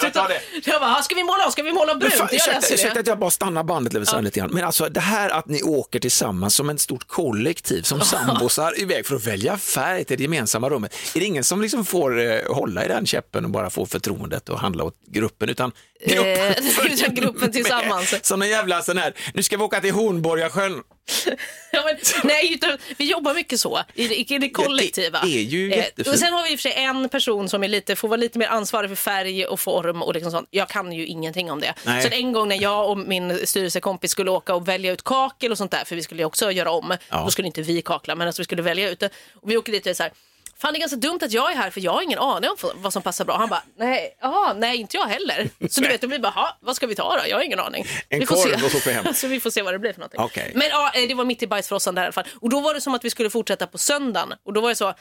Jag 0.03 0.13
tar 0.13 0.29
det. 0.29 0.41
Jag 0.71 0.81
bara, 0.81 0.97
"Ah, 0.97 1.03
ska 1.03 1.15
vi 1.15 1.23
måla, 1.25 1.51
ska 1.51 1.63
vi 1.63 1.73
måla 1.73 1.95
brunt? 1.95 2.15
fan, 2.15 2.29
Jag 2.31 2.37
ursäkta, 2.37 2.75
ursäkta 2.75 3.01
att 3.01 3.07
jag 3.07 3.19
bara 3.19 3.31
stannar 3.31 3.65
bandet 3.65 3.93
lite, 3.93 4.21
lite 4.21 4.41
grann. 4.41 4.51
Men 4.53 4.65
alltså 4.65 4.89
det 4.89 5.01
här 5.01 5.31
att 5.31 5.49
ni 5.49 5.63
åker 5.63 5.99
tillsammans 6.01 6.55
som 6.55 6.71
ett 6.71 6.81
stort 6.81 7.09
kollektiv, 7.09 7.83
som 7.83 8.01
sambosar 8.01 8.81
iväg 8.81 9.07
för 9.07 9.17
att 9.17 9.27
välja 9.27 9.59
färg 9.59 10.05
till 10.05 10.17
det 10.17 10.23
gemensamma 10.23 10.69
rummet. 10.71 10.95
Är 11.15 11.21
det 11.21 11.27
ingen 11.27 11.45
som 11.45 11.63
liksom 11.63 11.85
får 11.85 12.19
eh, 12.21 12.39
hålla 12.55 12.85
i 12.85 12.89
den 12.89 13.07
käppen 13.07 13.45
och 13.45 13.51
bara 13.51 13.71
få 13.71 13.87
förtroendet 13.87 14.49
och 14.49 14.59
handla 14.61 14.85
åt 14.85 14.95
gruppen, 15.07 15.49
utan 15.49 15.73
gruppen, 16.07 16.27
Eh, 16.27 16.87
utan 16.93 17.15
gruppen 17.15 17.53
tillsammans. 17.53 18.13
Med, 18.13 18.27
som 18.27 18.43
en 18.43 18.49
jävla 18.49 18.83
sån 18.83 18.99
här, 18.99 19.15
nu 19.35 19.43
ska 19.43 19.57
vi 19.57 19.63
åka 19.63 19.81
till 19.81 19.93
Hornborgasjön. 19.93 20.83
Ja, 21.73 21.83
men, 21.85 21.97
nej, 22.25 22.55
utan, 22.55 22.79
vi 22.97 23.11
jobbar 23.11 23.35
mycket 23.35 23.61
så 23.61 23.81
i 23.95 24.35
i 24.35 24.39
det 24.39 24.51
kollektiva. 24.51 25.21
det 25.25 25.39
är 25.39 25.43
ju 25.43 25.73
Eh, 25.73 25.85
och 26.13 26.19
sen 26.19 26.33
har 26.33 26.43
vi 26.45 26.53
i 26.53 26.57
och 26.57 26.61
för 26.61 26.69
sig 26.69 26.73
en 26.85 27.09
person 27.09 27.49
som 27.49 27.63
är 27.65 27.69
lite, 27.69 27.97
får 27.97 28.09
vara 28.09 28.17
lite 28.17 28.39
mer 28.39 28.47
ansvarig 28.47 28.91
för 28.91 28.97
färg 28.97 29.47
och 29.47 29.61
form 29.61 30.03
och 30.03 30.15
liksom 30.15 30.33
sånt. 30.33 30.49
Jag 30.51 30.69
kan 30.69 30.93
ju 30.93 31.07
ingenting 31.07 31.51
om 31.51 31.61
det. 31.61 31.75
Nej. 31.85 32.03
Så 32.03 32.09
en 32.09 32.33
gång 32.33 32.49
när 32.49 32.63
jag 32.63 32.91
och 32.91 32.99
min 32.99 33.47
styrelsekompis 33.47 34.11
skulle 34.11 34.31
åka 34.31 34.55
och 34.55 34.69
välja 34.69 34.93
ut 34.93 35.05
kakel 35.05 35.53
och 35.53 35.59
sånt 35.59 35.71
där, 35.71 35.85
för 35.85 35.97
vi 35.97 36.03
skulle 36.03 36.23
ju 36.23 36.27
också 36.27 36.51
göra 36.53 36.71
om, 36.71 36.97
Ja. 37.09 37.23
då 37.25 37.31
skulle 37.31 37.47
inte 37.47 37.63
vi 37.63 37.83
kakla, 37.83 38.15
men 38.15 38.27
alltså 38.27 38.43
vi 38.43 38.45
skulle 38.45 38.63
välja 38.63 38.91
ut 38.91 39.01
det. 39.01 39.11
Och 39.35 39.51
vi 39.51 39.57
åker 39.57 39.73
dit 39.73 39.87
och 39.87 39.91
är 39.91 39.95
så 39.95 40.03
här, 40.03 40.13
Fan 40.59 40.73
det 40.73 40.79
är 40.79 40.81
ganska 40.81 40.97
dumt 40.97 41.19
att 41.23 41.33
jag 41.33 41.53
är 41.53 41.57
här 41.57 41.71
för 41.71 41.81
jag 41.81 41.93
har 41.93 42.03
ingen 42.03 42.19
aning 42.19 42.51
om 42.51 42.57
vad 42.75 42.93
som 42.93 43.03
passar 43.03 43.25
bra. 43.25 43.37
Han 43.37 43.49
bara, 43.49 43.63
nej, 43.79 44.17
aha, 44.23 44.55
nej 44.57 44.77
inte 44.77 44.97
jag 44.97 45.05
heller. 45.07 45.51
Så 45.71 45.81
du 45.81 45.89
vet, 45.89 46.01
det 46.01 46.07
blir 46.07 46.19
bara, 46.19 46.33
"Ha, 46.33 46.59
vad 46.61 46.77
ska 46.77 46.87
vi 46.87 46.95
ta 46.95 47.17
då? 47.17 47.29
Jag 47.29 47.37
har 47.37 47.43
ingen 47.43 47.61
aning. 47.61 47.87
En 48.09 48.21
vi 48.21 48.27
får 48.27 48.35
korv 48.37 48.59
se. 48.59 48.65
och 48.65 48.71
så 48.71 48.79
åker 48.79 48.87
vi 48.91 48.93
hem. 48.93 49.15
så 49.15 49.27
vi 49.27 49.41
får 49.41 49.51
se 49.51 49.63
vad 49.63 49.75
det 49.75 49.79
blir 49.79 49.93
för 49.93 50.01
någonting. 50.01 50.21
Okej. 50.21 50.53
Men 50.55 50.69
ja, 50.69 50.93
eh, 50.95 51.09
det 51.09 51.15
var 51.15 51.25
mitt 51.25 51.43
i 51.43 51.47
bajsfrossan 51.47 51.95
där 51.95 52.03
i 52.03 52.05
alla 52.05 52.13
fall. 52.13 52.25
Och 52.41 52.51
då 52.51 52.61
var 52.61 52.75
det 52.75 52.81
som 52.81 52.95
att 52.95 53.05
vi 53.05 53.11
skulle 53.11 53.31
fortsätta 53.31 53.67
på 53.67 53.79
söndagen. 53.79 54.33
Och 54.47 54.53
då 54.53 54.61
var 54.61 54.69
det 54.69 54.75
så, 54.75 54.95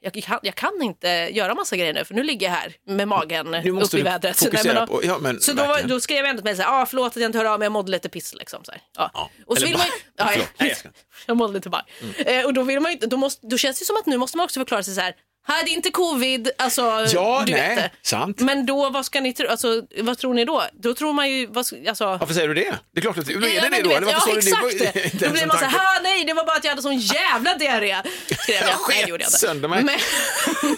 jag 0.00 0.12
kan, 0.24 0.38
jag 0.42 0.54
kan 0.54 0.82
inte 0.82 1.08
göra 1.08 1.54
massa 1.54 1.76
grejer 1.76 1.92
nu 1.94 2.04
för 2.04 2.14
nu 2.14 2.22
ligger 2.22 2.46
jag 2.46 2.54
här 2.54 2.72
med 2.86 3.08
magen 3.08 3.50
måste 3.50 3.68
upp 3.70 3.94
i 3.94 3.96
du 3.96 4.02
vädret. 4.10 4.38
fokusera 4.38 4.74
men, 4.74 4.88
på- 4.88 5.04
ja, 5.04 5.18
men 5.18 5.40
så 5.40 5.52
då, 5.52 5.76
då 5.84 6.00
skrev 6.00 6.18
jag 6.18 6.28
ändå 6.28 6.40
till 6.40 6.44
mig 6.44 6.56
så 6.56 6.62
här, 6.62 6.82
ah, 6.82 6.86
förlåt 6.86 7.06
att 7.16 7.16
jag 7.22 7.28
inte 7.28 7.38
hör 7.38 7.44
av 7.44 7.58
mig, 7.58 7.66
jag 7.66 7.72
mådde 7.72 7.90
lite 7.90 8.08
piss 8.08 8.34
liksom. 8.34 8.64
Så 8.64 8.72
här. 8.72 8.80
Ja. 8.96 9.10
Ja, 9.14 9.30
Och 9.46 9.56
så 9.58 9.64
eller 9.64 9.68
vill 9.68 9.78
man 9.78 9.86
bara- 10.16 10.34
ja. 10.36 10.42
Nej, 10.58 10.76
jag 10.84 10.92
jag 11.26 11.36
mådde 11.36 11.52
lite 11.52 11.68
baj. 11.70 11.82
Eh, 12.26 12.44
och 12.44 12.54
då, 12.54 12.62
vill 12.62 12.80
man 12.80 12.96
då, 13.00 13.16
måste, 13.16 13.46
då 13.46 13.56
känns 13.58 13.78
det 13.78 13.84
som 13.84 13.96
att 13.96 14.06
nu 14.06 14.16
måste 14.16 14.36
man 14.36 14.44
också 14.44 14.60
förklara 14.60 14.82
sig 14.82 14.94
så 14.94 15.00
här, 15.00 15.14
är 15.48 15.68
inte 15.68 15.90
covid, 15.90 16.50
alltså 16.58 17.06
Ja, 17.14 17.42
du 17.46 17.52
nej, 17.52 17.68
vet 17.68 17.76
det. 17.76 17.90
sant. 18.02 18.40
Men 18.40 18.66
då, 18.66 18.90
vad 18.90 19.06
ska 19.06 19.20
ni 19.20 19.32
tro, 19.32 19.48
alltså, 19.48 19.82
vad 20.00 20.18
tror 20.18 20.34
ni 20.34 20.44
då? 20.44 20.62
Då 20.72 20.94
tror 20.94 21.12
man 21.12 21.30
ju, 21.30 21.46
vad, 21.46 21.66
alltså, 21.88 22.04
Varför 22.06 22.34
säger 22.34 22.48
du 22.48 22.54
det? 22.54 22.74
Det 22.94 23.00
är 23.00 23.02
klart 23.02 23.18
att 23.18 23.28
är 23.30 23.40
det 23.40 23.48
Ja, 23.54 23.62
det 23.70 23.82
då? 23.82 23.90
Eller 23.90 24.06
varför 24.06 24.30
ja, 24.30 24.38
exakt 24.38 24.78
det? 24.94 25.18
det. 25.18 25.26
Då 25.26 25.32
blir 25.32 25.46
man 25.46 25.58
så 25.58 25.64
här, 25.64 25.78
"Ha, 25.78 26.00
nej, 26.02 26.24
det 26.24 26.32
var 26.34 26.44
bara 26.44 26.56
att 26.56 26.64
jag 26.64 26.70
hade 26.70 26.82
sån 26.82 26.98
jävla 26.98 27.54
diarré. 27.54 27.96
Skrev 28.42 28.56
jag. 28.60 28.78
Nej, 28.88 29.02
det 29.04 29.10
gjorde 29.10 29.22
jag 29.24 29.28
inte. 29.28 29.38
sönder 29.38 29.68
mig. 29.68 29.82
Men, 29.84 29.98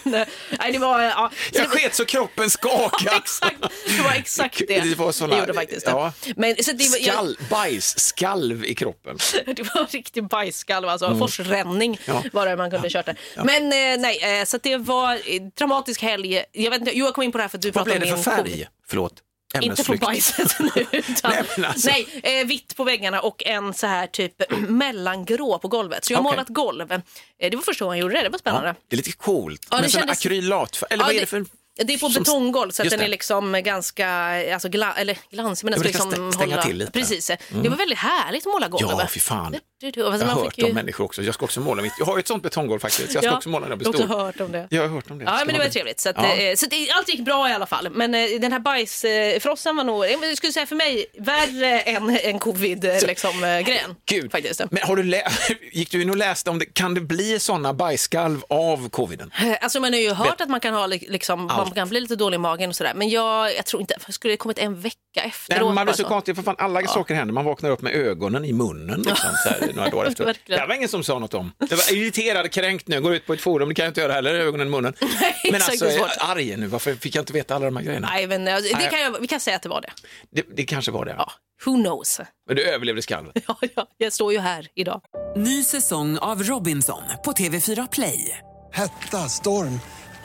nej, 0.58 0.72
det 0.72 0.78
var, 0.78 1.00
ja. 1.02 1.30
Så 1.52 1.58
Jag 1.58 1.70
det, 1.70 1.76
sket 1.78 1.94
så 1.94 2.04
kroppen 2.04 2.50
skakade. 2.50 3.16
exakt, 3.16 3.56
det 3.96 4.02
var 4.02 4.12
exakt 4.12 4.62
det. 4.68 4.80
Det 4.80 4.94
var 4.98 5.12
såna- 5.12 5.34
det 5.34 5.40
gjorde 5.40 5.54
faktiskt 5.54 5.86
ja. 5.86 6.12
Men, 6.36 6.56
så 6.64 6.72
det, 6.72 6.88
var, 6.88 6.98
jag, 6.98 7.14
Skall, 7.14 7.36
bajs, 7.50 7.98
skalv 8.00 8.64
i 8.64 8.74
kroppen. 8.74 9.18
det 9.46 9.62
var 9.74 9.80
en 9.80 9.86
riktig 9.86 10.24
bajsskalv, 10.28 10.88
alltså 10.88 11.18
forsränning 11.18 11.88
Mm. 11.88 12.22
Ja. 12.24 12.30
var 12.32 12.46
det 12.46 12.56
man 12.56 12.70
kunde 12.70 12.90
kört 12.90 13.06
där. 13.06 13.16
Men 13.44 13.62
eh, 13.62 14.00
nej, 14.00 14.40
eh, 14.40 14.44
så 14.58 14.60
att 14.60 14.62
det 14.62 14.76
var 14.76 15.18
dramatisk 15.58 16.02
helg. 16.02 16.44
Jag 16.52 16.70
vet 16.70 16.80
inte, 16.80 16.98
jo, 16.98 17.04
jag 17.04 17.14
kom 17.14 17.24
in 17.24 17.32
på 17.32 17.38
det 17.38 17.42
här 17.44 17.48
för 17.48 17.58
att 17.58 17.62
du 17.62 17.70
Vad 17.70 17.84
pratade 17.84 18.00
blev 18.00 18.12
om 18.14 18.18
det 18.18 18.24
för 18.24 18.30
min 18.30 18.38
covid. 18.44 18.56
färg? 18.58 18.68
Förlåt. 18.88 19.22
Inte 19.60 19.84
på 19.84 19.94
bajset 19.94 20.56
nu. 20.60 20.70
Utan, 20.92 21.32
Nej, 21.58 21.66
alltså. 21.68 21.88
nej 21.90 22.06
eh, 22.40 22.46
vitt 22.46 22.76
på 22.76 22.84
väggarna 22.84 23.20
och 23.20 23.46
en 23.46 23.74
så 23.74 23.86
här 23.86 24.06
typ 24.06 24.34
mellangrå 24.68 25.58
på 25.58 25.68
golvet. 25.68 26.04
Så 26.04 26.12
jag 26.12 26.18
har 26.18 26.24
Okej. 26.24 26.32
målat 26.36 26.48
golv. 26.48 26.92
Eh, 26.92 27.00
det 27.38 27.56
var 27.56 27.62
första 27.62 27.84
gången 27.84 27.98
jag 27.98 28.02
gjorde 28.02 28.14
det, 28.14 28.22
det 28.22 28.28
var 28.28 28.38
spännande. 28.38 28.68
Ja, 28.68 28.74
det 28.88 28.94
är 28.94 28.96
lite 28.96 29.12
coolt. 29.12 29.66
Ja, 29.70 29.76
det 29.76 29.82
Men 29.82 29.90
kändes- 29.90 30.18
akrylatfärg, 30.18 30.88
eller 30.90 31.02
Ja, 31.02 31.06
vad 31.06 31.10
är 31.10 31.14
det- 31.14 31.20
det 31.22 31.26
för... 31.26 31.44
Det 31.84 31.94
är 31.94 31.98
på 31.98 32.08
som- 32.10 32.22
betonggolv 32.22 32.70
så 32.70 32.82
att 32.82 32.90
den 32.90 32.98
det. 32.98 33.04
är 33.04 33.08
liksom 33.08 33.60
ganska 33.64 34.08
alltså 34.54 34.68
gla, 34.68 34.94
eller 34.94 35.18
glansig 35.30 35.64
men 35.64 35.72
den 35.72 35.80
ska 35.92 35.98
kan 35.98 36.08
liksom 36.10 36.28
stä- 36.30 36.32
stänga 36.32 36.50
hålla... 36.54 36.62
till 36.62 36.76
lite. 36.76 36.90
Mm. 36.98 37.02
Precis. 37.08 37.26
Det 37.62 37.68
var 37.68 37.76
väldigt 37.76 37.98
härligt 37.98 38.46
att 38.46 38.52
måla 38.52 38.68
golv. 38.68 38.86
Ja, 38.90 39.06
fy 39.10 39.20
fan. 39.20 39.52
Det- 39.52 39.90
det- 39.90 40.02
alltså, 40.06 40.26
Jag 40.26 40.34
har 40.34 40.42
hört 40.44 40.58
ju- 40.58 40.64
om 40.64 40.74
människor 40.74 41.04
också. 41.04 41.22
Jag 41.22 41.34
ska 41.34 41.44
också 41.44 41.60
måla 41.60 41.82
mitt. 41.82 41.92
Jag 41.98 42.06
har 42.06 42.16
ju 42.16 42.20
ett 42.20 42.28
sånt 42.28 42.42
betonggolv 42.42 42.80
faktiskt. 42.80 43.14
Jag 43.14 43.22
ska 43.22 43.30
Ja, 43.32 43.36
också 43.36 43.48
måla 43.48 43.66
när 43.66 43.70
jag 43.70 43.72
jag 43.72 43.78
blir 43.78 43.86
har 43.86 43.94
också 43.94 44.06
stor. 44.06 44.18
hört 44.24 44.40
om 44.40 44.52
det. 44.52 44.66
Jag 44.70 44.82
har 44.82 44.88
hört 44.88 45.10
om 45.10 45.18
det. 45.18 45.24
Ja, 45.24 45.42
men 45.46 45.54
det 45.54 45.58
var 45.64 45.68
trevligt. 45.70 46.00
Så, 46.00 46.08
att, 46.08 46.16
Ja. 46.18 46.34
eh, 46.36 46.54
så 46.56 46.66
det, 46.66 46.90
allt 46.90 47.08
gick 47.08 47.20
bra 47.20 47.50
i 47.50 47.52
alla 47.52 47.66
fall. 47.66 47.88
Men 47.90 48.14
eh, 48.14 48.26
den 48.40 48.52
här 48.52 48.58
bajsfrossan 48.60 49.76
var 49.76 49.84
nog, 49.84 50.04
jag 50.06 50.36
skulle 50.36 50.52
säga 50.52 50.66
för 50.66 50.76
mig, 50.76 51.06
värre 51.18 51.80
än 51.80 52.18
en 52.22 52.38
covid-grejen. 52.38 53.02
Liksom, 53.06 53.44
eh, 53.44 53.60
grejen, 53.60 53.94
Gud. 54.06 54.32
faktiskt. 54.32 54.60
Men 54.70 54.82
har 54.82 54.96
du 54.96 55.02
lä- 55.02 55.28
gick 55.72 55.90
du 55.90 56.02
in 56.02 56.10
och 56.10 56.16
läste 56.16 56.50
om 56.50 56.58
det? 56.58 56.64
Kan 56.66 56.94
det 56.94 57.00
bli 57.00 57.38
sådana 57.40 57.74
bajsskalv 57.74 58.40
av 58.48 58.88
coviden? 58.88 59.30
Eh, 59.42 59.56
Alltså 59.60 59.80
man 59.80 59.92
har 59.92 60.00
ju 60.00 60.12
hört 60.12 60.40
att 60.40 60.48
man 60.48 60.60
kan, 60.60 60.74
ha, 60.74 60.86
li- 60.86 61.06
liksom, 61.08 61.48
man 61.68 61.74
kan 61.74 61.88
bli 61.88 62.00
lite 62.00 62.16
dålig 62.16 62.34
i 62.34 62.38
magen 62.38 62.70
och 62.70 62.76
sådär. 62.76 62.92
Men 62.94 63.08
jag, 63.08 63.54
jag 63.56 63.66
tror 63.66 63.80
inte, 63.80 63.94
skulle 64.08 64.32
det 64.32 64.36
kommit 64.36 64.58
en 64.58 64.80
vecka 64.80 64.96
Nej, 65.16 65.26
efteråt? 65.26 65.66
men 65.66 65.74
man 65.74 65.86
blir 65.86 65.94
så 65.94 66.04
konstigt, 66.04 66.36
för 66.36 66.42
fan 66.42 66.56
alla 66.58 66.86
saker 66.86 67.14
händer. 67.14 67.34
Man 67.34 67.44
vaknar 67.44 67.70
upp 67.70 67.82
med 67.82 67.94
ögonen 67.94 68.44
i 68.44 68.52
munnen 68.52 69.02
liksom, 69.02 69.30
så 69.44 69.48
här, 69.48 69.72
några 69.74 69.90
dagar 69.90 70.06
efter. 70.10 70.36
Det 70.46 70.66
var 70.66 70.74
ingen 70.74 70.88
som 70.88 71.04
sa 71.04 71.18
något 71.18 71.34
om. 71.34 71.52
Det 71.58 71.74
var 71.74 71.92
irriterad, 71.92 72.50
kränkt 72.50 72.88
nu, 72.88 73.00
går 73.00 73.14
ut 73.14 73.26
på 73.26 73.32
ett 73.32 73.40
forum, 73.40 73.68
det 73.68 73.74
kan 73.74 73.84
jag 73.84 73.90
inte 73.90 74.00
göra 74.00 74.12
heller, 74.12 74.34
ögonen 74.34 74.66
i 74.66 74.70
munnen. 74.70 74.94
men 75.00 75.54
exakt, 75.54 75.70
alltså, 75.70 75.86
är 75.86 75.90
svårt. 75.90 76.10
arg 76.18 76.56
nu, 76.56 76.66
varför 76.66 76.94
fick 76.94 77.14
jag 77.14 77.22
inte 77.22 77.32
veta 77.32 77.54
alla 77.54 77.64
de 77.64 77.76
här 77.76 77.84
grejerna? 77.84 78.08
Nej, 78.12 78.26
men 78.26 78.48
eh, 78.48 78.56
det 78.56 78.78
Nej. 78.78 78.88
kan 78.90 79.00
jag, 79.00 79.20
vi 79.20 79.26
kan 79.26 79.40
säga 79.40 79.56
att 79.56 79.62
det 79.62 79.68
var 79.68 79.80
det. 79.80 79.90
Det, 80.30 80.56
det 80.56 80.64
kanske 80.64 80.90
var 80.92 81.04
det. 81.04 81.14
Ja, 81.18 81.32
who 81.66 81.82
knows? 81.82 82.20
Men 82.46 82.56
du 82.56 82.62
överlevde 82.62 83.02
skalvet. 83.02 83.36
Ja, 83.48 83.56
ja, 83.74 83.86
jag 83.96 84.12
står 84.12 84.32
ju 84.32 84.38
här 84.38 84.68
idag. 84.74 85.00
Ny 85.36 85.64
säsong 85.64 86.18
av 86.18 86.42
Robinson 86.42 87.02
på 87.24 87.32
TV4 87.32 87.88
Play. 87.92 88.38
Hetta, 88.72 89.28
storm, 89.28 89.80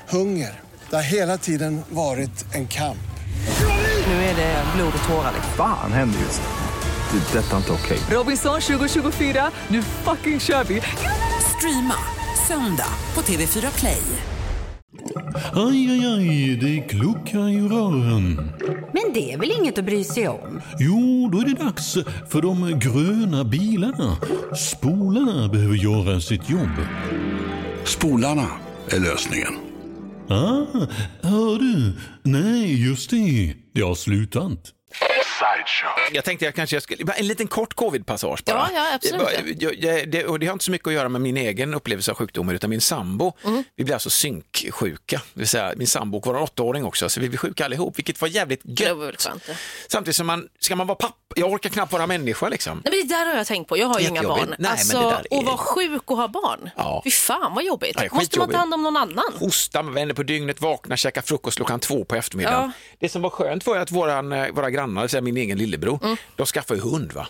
hunger. 0.10 0.62
Det 0.94 0.98
har 0.98 1.04
hela 1.04 1.38
tiden 1.38 1.82
varit 1.90 2.46
en 2.56 2.68
kamp. 2.68 2.98
Nu 4.08 4.14
är 4.14 4.36
det 4.36 4.64
blod 4.76 4.94
och 5.02 5.10
tårar. 5.10 5.32
liksom. 5.34 5.54
Fan 5.58 5.92
händer 5.92 6.20
just 6.20 6.42
nu. 6.42 7.20
Det. 7.20 7.40
är 7.40 7.42
Detta 7.42 7.54
är 7.54 7.58
inte 7.58 7.72
okej. 7.72 7.98
Robinson 8.12 8.62
2024, 8.62 9.52
nu 9.68 9.82
fucking 9.82 10.40
kör 10.40 10.64
vi! 10.64 10.82
Streama 11.58 11.96
söndag 12.48 12.88
på 13.14 13.22
TV4 13.22 13.80
Play. 13.80 14.02
Aj, 15.54 15.92
aj, 15.92 16.06
aj, 16.06 16.56
det 16.56 16.80
kluckar 16.90 17.50
i 17.50 17.62
rören. 17.62 18.36
Men 18.94 19.14
Men 19.14 19.14
det 19.14 19.34
är 19.34 19.38
väl 19.38 19.52
inget 19.52 19.78
att 19.78 19.86
bry 19.86 20.04
sig 20.04 20.28
om? 20.28 20.62
Jo, 20.80 21.30
då 21.32 21.40
är 21.40 21.46
det 21.46 21.64
dags 21.64 21.94
för 22.30 22.42
de 22.42 22.80
gröna 22.80 23.44
bilarna. 23.44 24.18
Spolarna 24.58 25.48
behöver 25.48 25.76
göra 25.76 26.20
sitt 26.20 26.50
jobb. 26.50 26.88
Spolarna 27.86 28.48
är 28.90 29.00
lösningen. 29.00 29.73
Ah, 30.34 30.88
hör 31.22 31.60
du? 31.60 31.94
Nej, 32.24 32.86
just 32.88 33.10
det. 33.10 33.56
Det 33.74 33.82
har 33.82 33.96
slutat. 33.96 34.60
Jag 36.14 36.24
tänkte 36.26 36.46
jag 36.46 36.56
kanske 36.56 36.76
jag 36.76 36.84
skulle, 36.84 37.14
en 37.14 37.28
liten 37.28 37.48
kort 37.48 37.74
covid-passage 37.76 38.44
bara. 38.46 38.56
Ja, 38.56 38.70
ja, 38.74 38.94
absolut. 38.96 39.62
Jag, 39.62 39.76
jag, 39.76 40.10
det, 40.10 40.26
och 40.26 40.40
det 40.40 40.46
har 40.46 40.54
inte 40.54 40.66
så 40.66 40.72
mycket 40.72 40.88
att 40.88 40.94
göra 40.94 41.10
med 41.10 41.22
min 41.22 41.38
egen 41.38 41.74
upplevelse 41.74 42.12
av 42.12 42.18
sjukdomar 42.18 42.54
utan 42.54 42.70
min 42.70 42.82
sambo. 42.82 43.34
Mm. 43.44 43.64
Vi 43.76 43.84
blev 43.84 43.94
alltså 43.96 44.10
synksjuka, 44.10 45.22
det 45.34 45.40
vill 45.40 45.48
säga 45.48 45.74
min 45.78 45.88
sambo 45.88 46.18
och 46.18 46.26
vår 46.26 46.38
åttaåring 46.42 46.86
också, 46.86 47.10
så 47.10 47.20
vi 47.20 47.30
blev 47.30 47.38
sjuka 47.40 47.66
allihop, 47.66 47.98
vilket 47.98 48.22
var 48.22 48.28
jävligt 48.28 48.62
gött. 48.80 48.98
var. 48.98 49.16
Samtidigt 49.90 50.16
som 50.16 50.28
man, 50.28 50.48
ska 50.60 50.76
man 50.76 50.88
vara 50.88 50.96
pappa, 50.96 51.16
jag 51.36 51.52
orkar 51.52 51.70
knappt 51.70 51.94
vara 51.94 52.08
människa 52.08 52.50
liksom. 52.50 52.82
Nej, 52.86 52.94
men 53.00 53.08
det 53.08 53.16
där 53.16 53.26
har 53.26 53.36
jag 53.36 53.48
tänkt 53.48 53.68
på. 53.70 53.78
Jag 53.78 53.88
har 53.88 54.00
ju 54.00 54.08
inga 54.08 54.24
barn. 54.24 54.46
Nej, 54.50 54.56
men 54.60 54.72
alltså, 54.72 54.98
det 55.00 55.04
där 55.04 55.28
är- 55.32 55.40
Att 55.40 55.46
vara 55.46 55.58
sjuk 55.58 56.12
och 56.12 56.18
ha 56.18 56.28
barn. 56.28 56.70
Ja. 56.76 57.02
Fy 57.04 57.12
fan 57.12 57.56
vad 57.56 57.64
jobbigt. 57.64 58.00
Är 58.02 58.10
Måste 58.12 58.40
man 58.40 58.52
ta 58.52 58.58
hand 58.58 58.74
om 58.74 58.84
någon 58.84 58.98
annan? 58.98 59.24
Hosta 59.40 59.84
med 59.84 59.94
vänner 59.94 60.14
på 60.14 60.24
dygnet, 60.24 60.62
vakna, 60.62 60.98
käka 60.98 61.22
frukost 61.22 61.58
klockan 61.58 61.80
två 61.80 62.06
på 62.06 62.16
eftermiddagen. 62.16 62.60
Ja. 62.62 62.72
Det 63.00 63.10
som 63.10 63.22
var 63.22 63.30
skönt 63.30 63.66
var 63.66 63.78
att 63.78 63.92
våran, 63.92 64.32
eh, 64.32 64.48
våra 64.52 64.70
grannar, 64.70 65.08
min 65.24 65.38
egen 65.38 65.58
lillebror, 65.58 66.00
Mm. 66.02 66.16
de 66.36 66.46
skaffade 66.46 66.80
ju 66.80 66.86
hund. 66.90 67.12
Va? 67.14 67.28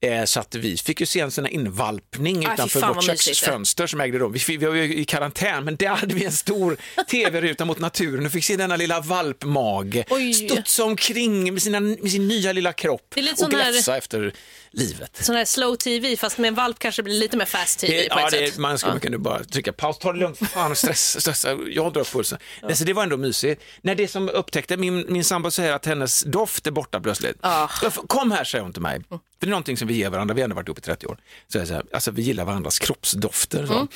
Eh, 0.00 0.24
Så 0.24 0.40
att 0.40 0.54
vi 0.54 0.76
fick 0.76 1.00
ju 1.00 1.06
se 1.06 1.20
en 1.20 1.30
sån 1.30 1.46
invalpning 1.46 2.42
fy 2.46 2.52
utanför 2.52 2.94
vårt 2.94 3.04
köksfönster 3.04 3.86
som 3.86 4.00
ägde 4.00 4.18
rum. 4.18 4.32
Vi, 4.32 4.56
vi 4.56 4.66
var 4.66 4.74
ju 4.74 4.94
i 4.94 5.04
karantän, 5.04 5.64
men 5.64 5.76
där 5.76 5.88
hade 5.88 6.14
vi 6.14 6.24
en 6.24 6.32
stor 6.32 6.76
tv-ruta 7.10 7.64
mot 7.64 7.78
naturen 7.78 8.26
och 8.26 8.32
fick 8.32 8.44
se 8.44 8.56
denna 8.56 8.76
lilla 8.76 9.00
valpmage 9.00 10.04
Oj. 10.10 10.34
studsa 10.34 10.84
omkring 10.84 11.52
med, 11.54 11.62
sina, 11.62 11.80
med 11.80 12.10
sin 12.10 12.28
nya 12.28 12.52
lilla 12.52 12.72
kropp 12.72 13.14
och 13.32 13.38
sån 13.38 13.54
här- 13.54 13.72
gläfsa 13.72 13.96
efter 13.96 14.32
livet. 14.70 15.18
Sån 15.24 15.36
här 15.36 15.44
slow 15.44 15.76
tv 15.76 16.16
fast 16.16 16.38
med 16.38 16.48
en 16.48 16.54
valp 16.54 16.78
kanske 16.78 17.02
blir 17.02 17.14
lite 17.14 17.36
mer 17.36 17.44
fast 17.44 17.78
tv 17.78 18.02
Det, 18.02 18.08
på 18.08 18.20
ja, 18.20 18.26
ett 18.26 18.32
det, 18.32 18.46
sätt. 18.50 18.58
man 18.58 18.78
skulle 18.78 18.94
Ja. 18.94 19.00
kunna 19.00 19.18
bara 19.18 19.44
trycka 19.44 19.72
paus, 19.72 19.98
ta 19.98 20.12
det 20.12 20.18
lugnt, 20.18 20.38
fan 20.38 20.76
stress, 20.76 21.20
stressa, 21.22 21.56
jag 21.68 21.92
drar 21.92 22.04
pulsen. 22.04 22.38
Nej, 22.62 22.76
så 22.76 22.84
det 22.84 22.92
var 22.92 23.02
ändå 23.02 23.16
mysigt. 23.16 23.62
När 23.82 23.94
det 23.94 24.08
som 24.08 24.28
upptäckte, 24.28 24.76
min, 24.76 25.04
min 25.08 25.24
sambo 25.24 25.50
säger 25.50 25.72
att 25.72 25.86
hennes 25.86 26.22
doft 26.22 26.66
är 26.66 26.70
borta 26.70 27.00
plötsligt. 27.00 27.36
Ah. 27.40 27.68
Kom 28.06 28.30
här, 28.32 28.44
säger 28.44 28.62
hon 28.62 28.72
till 28.72 28.82
mig. 28.82 29.00
För 29.40 29.46
det 29.46 29.48
är 29.48 29.50
någonting 29.50 29.76
som 29.76 29.88
vi 29.88 29.94
ger 29.94 30.10
varandra, 30.10 30.34
vi 30.34 30.40
har 30.40 30.44
ändå 30.44 30.56
varit 30.56 30.68
ihop 30.68 30.78
i 30.78 30.80
30 30.80 31.06
år. 31.06 31.18
Så 31.48 31.58
jag 31.58 31.68
säger, 31.68 31.84
alltså 31.92 32.10
vi 32.10 32.22
gillar 32.22 32.44
varandras 32.44 32.78
kroppsdofter. 32.78 33.66
Så. 33.66 33.74
Mm. 33.74 33.88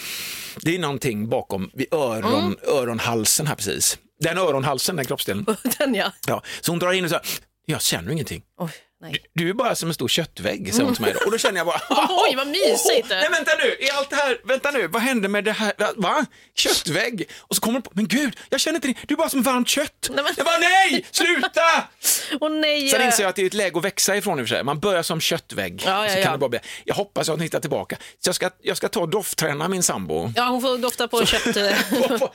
Det 0.62 0.74
är 0.74 0.78
någonting 0.78 1.28
bakom, 1.28 1.70
vid 1.74 1.94
öron, 1.94 2.56
öronhalsen 2.62 3.46
här 3.46 3.54
precis. 3.54 3.98
Den 4.20 4.38
öronhalsen, 4.38 4.96
den 4.96 5.04
kroppsdelen. 5.04 5.46
Den 5.78 5.94
ja. 5.94 6.12
Ja. 6.26 6.42
Så 6.60 6.72
hon 6.72 6.78
drar 6.78 6.92
in 6.92 7.04
och 7.04 7.10
säger, 7.10 7.24
jag 7.66 7.82
känner 7.82 8.12
ingenting. 8.12 8.42
Oj, 8.58 8.70
nej. 9.00 9.16
Du 9.34 9.48
är 9.48 9.52
bara 9.54 9.74
som 9.74 9.88
en 9.88 9.94
stor 9.94 10.08
köttvägg, 10.08 10.72
säger 10.74 10.84
hon 10.84 10.94
till 10.94 11.04
mig. 11.04 11.12
då. 11.12 11.20
Och 11.24 11.30
då 11.32 11.38
känner 11.38 11.56
jag 11.56 11.66
bara, 11.66 11.80
Oj, 12.28 12.36
vad 12.36 12.46
mysigt. 12.46 13.06
Nej, 13.08 13.28
vänta 13.30 13.50
nu, 13.58 13.76
är 13.86 13.92
allt 13.92 14.10
det 14.10 14.16
här, 14.16 14.40
vänta 14.44 14.70
nu, 14.70 14.86
vad 14.86 15.02
hände 15.02 15.28
med 15.28 15.44
det 15.44 15.52
här, 15.52 15.72
va? 15.96 16.26
Köttvägg? 16.56 17.28
Och 17.40 17.56
så 17.56 17.62
kommer 17.62 17.72
hon 17.74 17.82
på, 17.82 17.90
men 17.94 18.08
gud, 18.08 18.36
jag 18.48 18.60
känner 18.60 18.74
inte 18.76 18.88
det, 18.88 18.94
du 19.08 19.14
är 19.14 19.18
bara 19.18 19.28
som 19.28 19.42
varmt 19.42 19.68
kött. 19.68 20.08
Nej, 20.10 20.24
men- 20.24 20.34
Jag 20.36 20.46
bara, 20.46 20.58
nej, 20.58 21.06
sluta! 21.10 21.60
Åh 22.40 22.50
nej. 22.50 22.88
Sen 22.88 23.02
inser 23.02 23.22
jag 23.22 23.30
att 23.30 23.36
det 23.36 23.42
är 23.42 23.46
ett 23.46 23.54
läge 23.54 23.78
att 23.78 23.84
växa 23.84 24.16
ifrån 24.16 24.38
i 24.38 24.42
och 24.42 24.48
för 24.48 24.54
sig. 24.54 24.64
Man 24.64 24.80
börjar 24.80 25.02
som 25.02 25.20
köttvägg. 25.20 25.82
Ja, 25.86 26.06
ja, 26.06 26.12
så 26.12 26.18
ja. 26.18 26.22
kan 26.24 26.32
det 26.32 26.38
bara 26.38 26.48
bli. 26.50 26.58
Jag 26.84 26.94
hoppas 26.94 27.28
att 27.28 27.32
hon 27.32 27.40
hittar 27.40 27.60
tillbaka. 27.60 27.96
Så 28.18 28.28
jag 28.28 28.34
ska, 28.34 28.50
jag 28.62 28.76
ska 28.76 28.88
ta 28.88 29.00
och 29.00 29.08
doftträna 29.08 29.68
min 29.68 29.82
sambo. 29.82 30.32
Ja, 30.36 30.48
hon 30.48 30.60
får 30.62 30.78
dofta 30.78 31.08
på 31.08 31.26
kött. 31.26 31.42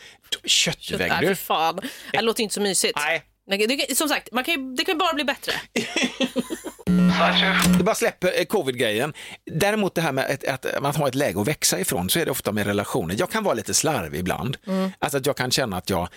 Köttvägg 0.46 1.12
Nej, 1.12 1.22
du. 1.22 1.28
fy 1.28 1.36
fan. 1.36 1.80
Det 2.12 2.22
låter 2.22 2.44
inte 2.44 2.54
så 2.56 2.62
mysigt. 2.62 2.96
Nej. 3.00 3.24
Det, 3.48 3.98
som 3.98 4.10
sagt, 4.10 4.32
man 4.32 4.44
kan 4.44 4.76
det 4.76 4.86
kan 4.86 4.96
ju 4.96 5.00
bara 5.00 5.14
bli 5.14 5.24
bättre. 5.24 5.54
Det 7.78 7.84
bara 7.84 7.96
släpper 7.96 8.40
eh, 8.40 8.46
covid-grejen. 8.46 9.14
Däremot 9.52 9.96
det 9.96 10.02
här 10.02 10.12
med 10.12 10.40
att, 10.48 10.66
att 10.66 10.82
man 10.82 10.96
har 10.96 11.08
ett 11.08 11.16
läge 11.16 11.42
att 11.42 11.48
växa 11.48 11.80
ifrån 11.80 12.10
så 12.10 12.20
är 12.20 12.26
det 12.26 12.32
ofta 12.32 12.52
med 12.52 12.68
relationer. 12.68 13.16
Jag 13.20 13.30
kan 13.32 13.44
vara 13.44 13.54
lite 13.54 13.74
slarvig 13.74 14.20
ibland. 14.20 14.58
Alltså 15.00 15.18
att 15.18 15.26
jag 15.26 15.38
kan 15.38 15.52
känna 15.52 15.78
att 15.78 15.90
jag 15.90 16.08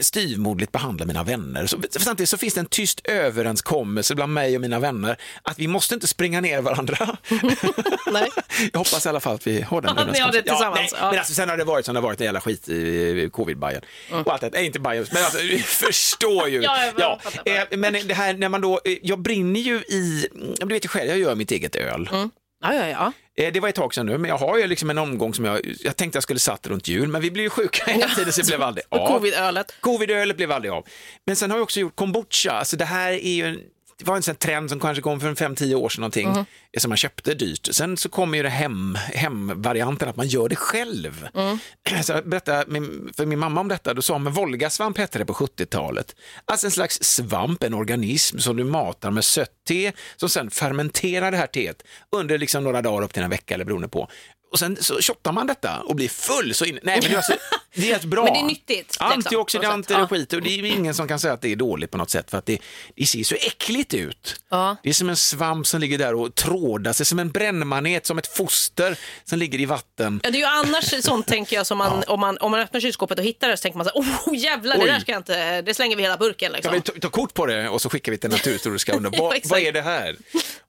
styvmoderligt 0.00 0.72
behandlar 0.72 1.06
mina 1.06 1.22
vänner. 1.22 1.66
Så, 1.66 1.76
samtidigt 1.90 2.28
så 2.28 2.38
finns 2.38 2.54
det 2.54 2.60
en 2.60 2.66
tyst 2.66 3.00
överenskommelse 3.04 4.14
bland 4.14 4.32
mig 4.32 4.54
och 4.54 4.60
mina 4.60 4.78
vänner 4.78 5.16
att 5.42 5.58
vi 5.58 5.66
måste 5.66 5.94
inte 5.94 6.06
springa 6.06 6.40
ner 6.40 6.60
varandra. 6.60 7.16
Nej. 8.12 8.28
Jag 8.72 8.78
hoppas 8.78 9.06
i 9.06 9.08
alla 9.08 9.20
fall 9.20 9.34
att 9.34 9.46
vi 9.46 9.62
har 9.62 9.80
den 9.80 9.96
ni 9.96 10.12
det 10.12 10.18
överenskommelsen. 10.18 10.70
nej, 10.74 10.88
Ja. 11.00 11.10
Men 11.10 11.18
alltså, 11.18 11.34
sen 11.34 11.48
har 11.48 11.56
det 11.56 11.64
varit 11.64 11.84
som 11.86 11.94
det 11.94 12.00
har 12.00 12.08
varit, 12.08 12.20
en 12.20 12.24
jävla 12.24 12.40
skit 12.40 12.68
i 12.68 13.30
covid-bajen. 13.32 13.82
Och 14.10 14.32
allt 14.32 14.40
det, 14.40 14.50
nej 14.52 14.66
inte 14.66 14.80
bajen, 14.80 15.06
men 15.12 15.24
alltså, 15.24 15.38
vi 15.38 15.58
förstår 15.58 16.48
ju. 16.48 16.62
Ja, 16.62 16.73
bara. 16.96 17.52
eh, 17.72 17.78
men 17.78 17.92
det 18.08 18.14
här 18.14 18.34
när 18.34 18.48
man 18.48 18.60
då, 18.60 18.80
eh, 18.84 18.96
jag 19.02 19.18
brinner 19.18 19.60
ju 19.60 19.76
i, 19.76 20.28
du 20.60 20.66
vet 20.66 20.84
ju 20.84 20.88
själv, 20.88 21.08
jag 21.08 21.18
gör 21.18 21.34
mitt 21.34 21.50
eget 21.50 21.76
öl. 21.76 22.08
Ja, 22.12 22.74
ja, 22.74 22.88
ja. 22.88 23.12
Eh, 23.44 23.52
Det 23.52 23.60
var 23.60 23.68
ett 23.68 23.74
tag 23.74 23.94
sedan 23.94 24.06
nu, 24.06 24.18
men 24.18 24.28
jag 24.28 24.38
har 24.38 24.58
ju 24.58 24.66
liksom 24.66 24.90
en 24.90 24.98
omgång 24.98 25.34
som 25.34 25.44
jag, 25.44 25.60
jag 25.80 25.96
tänkte 25.96 26.16
jag 26.16 26.22
skulle 26.22 26.38
satt 26.40 26.66
runt 26.66 26.88
jul, 26.88 27.08
men 27.08 27.20
vi 27.22 27.30
blev 27.30 27.42
ju 27.44 27.50
sjuka 27.50 27.92
hela 27.92 28.08
tiden 28.08 28.32
så 28.32 28.40
det 28.40 28.46
blev 28.46 28.62
aldrig 28.62 28.84
Och 28.88 28.98
av. 29.00 29.08
covid-ölet. 29.08 29.74
Covid-ölet 29.80 30.36
blev 30.36 30.52
aldrig 30.52 30.72
av. 30.72 30.86
Men 31.26 31.36
sen 31.36 31.50
har 31.50 31.58
jag 31.58 31.62
också 31.62 31.80
gjort 31.80 31.96
kombucha, 31.96 32.50
alltså 32.52 32.76
det 32.76 32.84
här 32.84 33.12
är 33.12 33.32
ju 33.34 33.46
en 33.46 33.58
det 33.98 34.04
var 34.06 34.16
en 34.16 34.22
sån 34.22 34.34
trend 34.34 34.70
som 34.70 34.80
kanske 34.80 35.02
kom 35.02 35.20
för 35.20 35.28
en 35.28 35.36
5-10 35.36 35.74
år 35.74 35.88
sedan 35.88 36.00
någonting, 36.00 36.28
Mhm. 36.28 36.44
som 36.78 36.88
man 36.88 36.96
köpte 36.96 37.34
dyrt. 37.34 37.68
Sen 37.72 37.96
så 37.96 38.08
kommer 38.08 38.36
ju 38.36 38.42
det 38.42 38.48
hem, 38.48 38.98
hemvarianten 39.14 40.08
att 40.08 40.16
man 40.16 40.26
gör 40.28 40.48
det 40.48 40.56
själv. 40.56 41.28
Mm. 41.34 41.58
Så 42.02 42.12
jag 42.12 42.28
berättade 42.28 42.64
min- 42.68 43.12
för 43.16 43.26
min 43.26 43.38
mamma 43.38 43.60
om 43.60 43.68
detta, 43.68 43.94
då 43.94 44.02
sa 44.02 44.12
hon, 44.12 44.22
men 44.22 44.32
Volgasvamp 44.32 44.98
hette 44.98 45.18
det 45.18 45.24
på 45.24 45.32
70-talet. 45.34 46.14
Alltså 46.44 46.66
en 46.66 46.70
slags 46.70 46.98
svamp, 47.02 47.62
en 47.62 47.74
organism 47.74 48.38
som 48.38 48.56
du 48.56 48.64
matar 48.64 49.10
med 49.10 49.24
sött 49.24 49.50
te, 49.68 49.92
som 50.16 50.28
sen 50.28 50.50
fermenterar 50.50 51.30
det 51.30 51.36
här 51.36 51.46
teet 51.46 51.82
under 52.16 52.38
liksom 52.38 52.64
några 52.64 52.82
dagar 52.82 53.02
upp 53.04 53.12
till 53.12 53.22
en 53.22 53.30
vecka 53.30 53.54
eller 53.54 53.64
beroende 53.64 53.88
på. 53.88 54.08
Och 54.54 54.60
sen 54.60 54.76
så 54.80 55.00
shottar 55.00 55.32
man 55.32 55.46
detta 55.46 55.80
och 55.80 55.96
blir 55.96 56.08
full 56.08 56.54
så 56.54 56.64
in... 56.64 56.78
Nej, 56.82 56.98
men 57.02 57.10
det 57.10 57.14
är, 57.14 57.16
alltså, 57.16 57.32
det 57.74 57.92
är 57.92 57.96
ett 57.96 58.04
bra. 58.04 58.24
Men 58.24 58.32
det 58.32 58.38
är 58.38 58.44
nyttigt, 58.44 58.68
liksom, 58.68 59.06
Antioxidanter 59.06 60.02
och 60.02 60.10
skit 60.10 60.32
och 60.32 60.42
det 60.42 60.50
är 60.50 60.64
ingen 60.64 60.94
som 60.94 61.08
kan 61.08 61.18
säga 61.18 61.34
att 61.34 61.40
det 61.40 61.52
är 61.52 61.56
dåligt 61.56 61.90
på 61.90 61.98
något 61.98 62.10
sätt 62.10 62.30
för 62.30 62.38
att 62.38 62.46
det, 62.46 62.58
det 62.96 63.06
ser 63.06 63.24
så 63.24 63.34
äckligt 63.34 63.94
ut. 63.94 64.36
Ja. 64.50 64.76
Det 64.82 64.88
är 64.88 64.92
som 64.92 65.08
en 65.08 65.16
svamp 65.16 65.66
som 65.66 65.80
ligger 65.80 65.98
där 65.98 66.14
och 66.14 66.34
trådar 66.34 66.92
sig, 66.92 67.06
som 67.06 67.18
en 67.18 67.30
brännmanet, 67.30 68.06
som 68.06 68.18
ett 68.18 68.26
foster 68.26 68.98
som 69.24 69.38
ligger 69.38 69.60
i 69.60 69.64
vatten. 69.64 70.20
Ja, 70.24 70.30
det 70.30 70.36
är 70.36 70.40
ju 70.40 70.46
annars 70.46 71.04
sånt 71.04 71.26
tänker 71.26 71.56
jag 71.56 71.66
som 71.66 71.78
man, 71.78 72.04
om, 72.06 72.20
man, 72.20 72.38
om 72.38 72.50
man 72.50 72.60
öppnar 72.60 72.80
kylskåpet 72.80 73.18
och 73.18 73.24
hittar 73.24 73.48
det 73.48 73.56
så 73.56 73.62
tänker 73.62 73.78
man 73.78 73.86
så 73.86 73.92
här, 73.94 74.32
oh 74.32 74.38
jävlar, 74.38 74.76
det 74.76 74.82
Oj. 74.82 74.88
där 74.88 75.00
ska 75.00 75.12
jag 75.12 75.20
inte, 75.20 75.62
det 75.62 75.74
slänger 75.74 75.96
vi 75.96 76.02
hela 76.02 76.16
burken 76.16 76.52
liksom. 76.52 76.70
Kan 76.72 76.80
vi 76.94 77.00
ta, 77.00 77.08
ta 77.08 77.10
kort 77.10 77.34
på 77.34 77.46
det 77.46 77.68
och 77.68 77.82
så 77.82 77.90
skickar 77.90 78.12
vi 78.12 78.18
till 78.18 78.30
Naturhistoriska 78.30 78.92
Ja, 79.02 79.10
vad, 79.18 79.40
vad 79.44 79.60
är 79.60 79.72
det 79.72 79.82
här? 79.82 80.16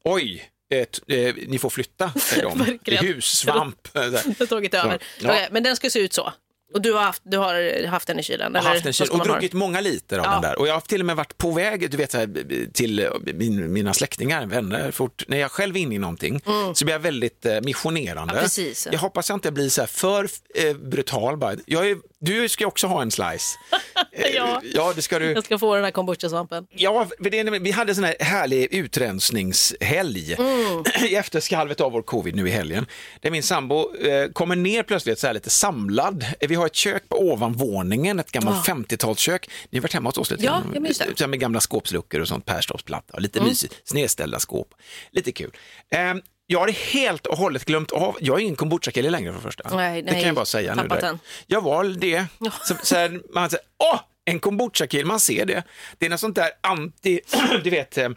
Oj, 0.03 0.49
eh, 0.71 1.33
ni 1.47 1.59
får 1.59 1.69
flytta, 1.69 2.11
säger 2.19 2.43
de. 2.43 2.57
Verkligen. 2.65 3.05
Hus, 3.05 3.25
svamp. 3.25 3.87
eh. 3.95 4.01
Det 4.11 4.39
har 4.39 4.45
tagit 4.45 4.73
över. 4.73 5.03
Ja. 5.21 5.47
Men 5.51 5.63
den 5.63 5.75
ska 5.75 5.89
se 5.89 5.99
ut 5.99 6.13
så. 6.13 6.33
Och 6.73 6.81
du 6.81 6.93
har 6.93 7.01
haft, 7.01 7.21
du 7.25 7.37
har 7.37 7.87
haft 7.87 8.07
den 8.07 8.19
i 8.19 8.23
kylen? 8.23 8.51
Jag 8.55 8.61
har 8.61 8.69
eller 8.69 8.75
haft 8.79 8.85
en 8.85 8.93
kyl 8.93 9.09
och 9.09 9.17
man 9.17 9.27
ha 9.27 9.33
druckit 9.33 9.53
många 9.53 9.81
liter 9.81 10.17
av 10.19 10.25
Ja. 10.25 10.31
den 10.31 10.41
där. 10.41 10.59
Och 10.59 10.67
jag 10.67 10.73
har 10.73 10.81
till 10.81 10.99
och 11.01 11.05
med 11.05 11.15
varit 11.15 11.37
på 11.37 11.51
väg 11.51 11.91
du 11.91 11.97
vet, 11.97 12.11
så 12.11 12.17
här, 12.17 12.69
till 12.73 12.99
eh, 12.99 13.09
min, 13.33 13.73
mina 13.73 13.93
släktingar, 13.93 14.45
vänner. 14.45 14.91
Fort, 14.91 15.23
när 15.27 15.37
jag 15.37 15.51
själv 15.51 15.75
är 15.75 15.79
inne 15.79 15.95
i 15.95 15.97
någonting 15.97 16.41
så 16.73 16.85
blir 16.85 16.95
jag 16.95 16.99
väldigt 16.99 17.45
eh, 17.45 17.61
missionerande. 17.61 18.21
Mm. 18.33 18.35
Ja, 18.35 18.41
precis. 18.41 18.87
Jag 18.91 18.99
hoppas 18.99 19.29
jag 19.29 19.35
inte 19.35 19.51
blir 19.51 19.69
så 19.69 19.81
här 19.81 19.87
för 19.87 20.27
eh, 20.55 20.73
brutal. 20.73 21.37
Bara. 21.37 21.55
Jag 21.65 21.89
är, 21.89 21.97
du 22.25 22.49
ska 22.49 22.67
också 22.67 22.87
ha 22.87 23.01
en 23.01 23.11
slice. 23.11 23.57
Eh, 24.11 24.27
Ja. 24.35 24.61
ja, 24.73 24.93
det 24.95 25.01
ska 25.01 25.19
du. 25.19 25.31
Jag 25.31 25.45
ska 25.45 25.59
få 25.59 25.75
den 25.75 25.83
här 25.83 25.91
kombucha-svampen. 25.91 26.67
Ja, 26.69 27.07
det, 27.19 27.43
vi 27.43 27.71
hade 27.71 27.91
en 27.91 27.95
sån 27.95 28.03
här 28.03 28.15
härlig 28.19 28.73
utrensningshelg 28.73 30.33
Mm. 30.33 30.83
i 31.09 31.15
efterskalvet 31.15 31.81
av 31.81 31.91
vår 31.91 32.01
covid 32.01 32.35
nu 32.35 32.47
i 32.47 32.51
helgen. 32.51 32.85
Där 33.21 33.31
min 33.31 33.43
sambo 33.43 33.95
eh, 33.95 34.29
kommer 34.31 34.55
ner 34.55 34.83
plötsligt 34.83 35.19
så 35.19 35.27
här 35.27 35.33
lite 35.33 35.49
samlad. 35.49 36.25
Vi 36.39 36.55
har 36.55 36.65
ett 36.65 36.75
kök 36.75 37.09
på 37.09 37.19
ovanvåningen, 37.31 38.19
ett 38.19 38.31
gammalt 38.31 38.67
50-talskök. 38.67 39.49
Ni 39.69 39.77
har 39.79 39.81
varit 39.83 39.93
hemma 39.93 40.09
hos 40.09 40.17
oss 40.17 40.31
lite 40.31 40.43
Ja, 40.43 40.51
grann. 40.51 40.71
jag 40.73 40.83
minns 40.83 40.97
det. 40.97 41.19
Mm. 41.21 41.29
Med 41.31 41.39
gamla 41.39 41.59
skåpsluckor 41.59 42.21
och 42.21 42.27
sånt, 42.27 42.45
Perstorpsplatta. 42.45 43.17
Lite 43.19 43.41
mysigt, 43.41 43.75
snedställda 43.83 44.39
skåp. 44.39 44.73
Lite 45.11 45.31
kul. 45.31 45.51
Eh, 45.91 46.13
jag 46.47 46.59
har 46.59 46.67
helt 46.67 47.25
och 47.27 47.37
hållet 47.37 47.65
glömt 47.65 47.91
av, 47.91 48.17
jag 48.21 48.37
är 48.37 48.41
ingen 48.43 48.55
kombucha-kille 48.55 49.09
längre 49.09 49.33
för 49.33 49.39
första. 49.39 49.75
Nej, 49.75 50.01
det 50.01 50.11
nej. 50.11 50.21
kan 50.21 50.27
jag 50.27 50.35
bara 50.35 50.45
säga 50.45 50.75
nu. 50.75 50.87
Där. 50.87 51.01
den. 51.01 51.19
Jag 51.47 51.61
var 51.61 51.83
det. 51.83 52.25
Så, 52.63 52.75
så 52.83 52.95
här, 52.95 53.21
man 53.33 53.49
säger, 53.49 53.65
åh, 53.93 53.99
en 54.25 54.39
kombucha-kill, 54.39 55.05
man 55.05 55.19
ser 55.19 55.45
det. 55.45 55.63
Det 55.97 56.05
är 56.05 56.09
något 56.09 56.19
sånt 56.19 56.35
där 56.35 56.49
anti, 56.61 57.19
du 57.63 57.69
vet, 57.69 57.97
eh, 57.97 58.09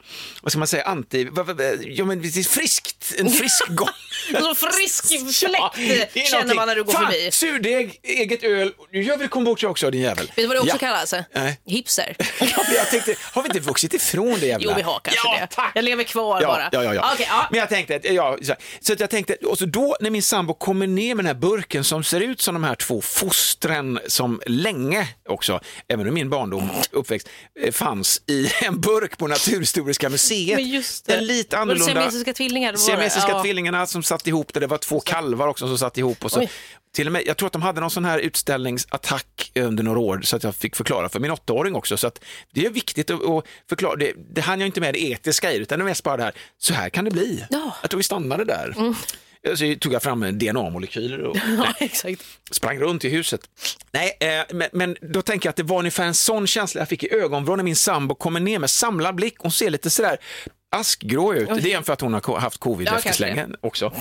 vad 0.42 0.52
ska 0.52 0.58
man 0.58 0.68
säga, 0.68 0.82
anti, 0.82 1.28
ja 1.86 2.04
men 2.04 2.22
det 2.22 2.28
är 2.28 2.48
friskt, 2.48 3.14
en 3.18 3.30
frisk 3.30 3.68
gång. 3.68 3.88
Så 4.40 4.54
frisk 4.54 5.08
fläkt 5.38 6.12
Ja, 6.14 6.22
känner 6.30 6.54
man 6.54 6.68
när 6.68 6.74
du 6.74 6.84
går 6.84 6.92
Fan, 6.92 7.06
förbi. 7.06 7.30
Surdeg, 7.30 8.00
eget 8.02 8.42
öl, 8.42 8.72
nu 8.92 9.02
gör 9.02 9.16
vi 9.16 9.28
kombucha 9.28 9.68
också 9.68 9.90
din 9.90 10.00
jävel. 10.00 10.26
Vet 10.26 10.36
du 10.36 10.46
vad 10.46 10.56
det 10.56 10.60
också 10.60 10.74
ja. 10.74 10.78
kallas? 10.78 11.14
Nej. 11.34 11.60
Hipster. 11.66 12.16
Ja, 12.40 12.64
jag 12.74 12.90
tänkte, 12.90 13.14
har 13.32 13.42
vi 13.42 13.46
inte 13.46 13.60
vuxit 13.60 13.94
ifrån 13.94 14.40
det 14.40 14.46
jävla? 14.46 14.70
Jo, 14.70 14.72
vi 14.76 14.82
har 14.82 15.00
kanske 15.04 15.28
ja, 15.28 15.38
det. 15.40 15.46
Tack. 15.46 15.72
Jag 15.74 15.84
lever 15.84 16.04
kvar 16.04 16.42
ja, 16.42 16.48
bara. 16.48 16.68
Ja, 16.72 16.84
ja, 16.84 16.94
ja. 16.94 17.10
Okej, 17.14 17.26
ja. 17.30 17.46
Men 17.50 17.60
jag 17.60 17.68
tänkte, 17.68 18.00
ja, 18.02 18.38
så, 18.42 18.54
så 18.80 18.92
att 18.92 19.00
jag 19.00 19.10
tänkte, 19.10 19.34
och 19.34 19.58
så 19.58 19.66
då 19.66 19.96
när 20.00 20.10
min 20.10 20.22
sambo 20.22 20.54
kommer 20.54 20.86
ner 20.86 21.14
med 21.14 21.24
den 21.24 21.34
här 21.34 21.40
burken 21.40 21.84
som 21.84 22.04
ser 22.04 22.20
ut 22.20 22.40
som 22.40 22.54
de 22.54 22.64
här 22.64 22.74
två 22.74 23.00
fostren 23.00 24.00
som 24.06 24.40
länge 24.46 25.08
också, 25.28 25.60
även 26.00 26.12
i 26.12 26.14
min 26.14 26.30
barndom, 26.30 26.70
uppväxt, 26.90 27.28
eh, 27.60 27.72
fanns 27.72 28.22
i 28.26 28.50
en 28.64 28.80
burk 28.80 29.18
på 29.18 29.26
Naturhistoriska 29.26 30.08
museet. 30.08 30.58
En 31.06 31.26
lite 31.26 31.58
annorlunda... 31.58 31.92
siamesiska 31.92 32.32
tvillingar? 32.34 32.74
Siamesiska 32.74 33.30
Ja. 33.30 33.42
tvillingarna 33.42 33.86
som 33.86 34.02
satt 34.02 34.26
ihop 34.26 34.52
det, 34.54 34.60
det 34.60 34.66
var 34.66 34.78
två 34.78 35.00
kalvar 35.00 35.48
också 35.48 35.66
som 35.68 35.78
satt 35.78 35.98
ihop. 35.98 36.24
Och 36.24 36.30
så, 36.30 36.40
Oj. 36.40 36.50
till 36.94 37.06
och 37.06 37.12
med, 37.12 37.22
jag 37.26 37.36
tror 37.36 37.46
att 37.46 37.52
de 37.52 37.62
hade 37.62 37.80
någon 37.80 37.90
sån 37.90 38.04
här 38.04 38.18
utställningsattack 38.18 39.52
under 39.54 39.82
några 39.84 39.98
år 39.98 40.20
så 40.22 40.36
att 40.36 40.44
jag 40.44 40.54
fick 40.54 40.76
förklara 40.76 41.08
för 41.08 41.20
min 41.20 41.30
åttaåring 41.30 41.74
också. 41.74 41.96
Så 41.96 42.06
att 42.06 42.24
det 42.52 42.66
är 42.66 42.70
viktigt 42.70 43.10
att, 43.10 43.20
förklara, 43.68 43.96
det, 43.96 44.12
det 44.34 44.40
hann 44.40 44.60
jag 44.60 44.66
inte 44.66 44.80
med 44.80 44.94
det 44.94 45.02
etiska 45.04 45.52
i 45.52 45.56
utan 45.56 45.78
det 45.78 45.82
är 45.82 45.84
mest 45.84 46.04
bara 46.04 46.16
det 46.16 46.22
här, 46.22 46.34
så 46.58 46.74
här 46.74 46.90
kan 46.90 47.04
det 47.04 47.10
bli. 47.10 47.44
Ja. 47.50 47.58
Mm. 47.58 47.70
Jag 47.82 47.90
tror 47.90 47.98
vi 47.98 48.04
stannade 48.04 48.44
där. 48.44 48.74
Så 49.54 49.74
tog 49.80 49.92
jag 49.92 50.02
fram 50.02 50.38
DNA-molekyler 50.38 51.20
och 51.20 51.36
Ja, 52.04 52.16
sprang 52.50 52.78
runt 52.78 53.04
i 53.04 53.08
huset. 53.08 53.40
Nej, 53.92 54.16
eh, 54.20 54.44
men, 54.50 54.68
men 54.72 54.96
då 55.00 55.22
tänker 55.22 55.46
jag 55.46 55.50
att 55.50 55.56
det 55.56 55.62
var 55.62 55.78
ungefär 55.78 56.04
en 56.04 56.14
sån 56.14 56.46
känsla 56.46 56.80
jag 56.80 56.88
fick 56.88 57.02
i 57.02 57.14
ögonvrån 57.14 57.56
när 57.58 57.64
min 57.64 57.76
sambo 57.76 58.14
kommer 58.14 58.40
ner 58.40 58.58
med 58.58 58.70
samlad 58.70 59.14
blick. 59.14 59.34
Hon 59.38 59.50
ser 59.52 59.70
lite 59.70 59.90
sådär 59.90 60.18
askgrå 60.70 61.34
ut. 61.34 61.62
Det 61.62 61.72
är 61.72 61.82
för 61.82 61.92
att 61.92 62.00
hon 62.00 62.14
har 62.14 62.38
haft 62.40 62.58
covid 62.58 62.88
Ja, 62.88 62.96
efter 62.96 63.12
slängen 63.12 63.56
också. 63.60 63.92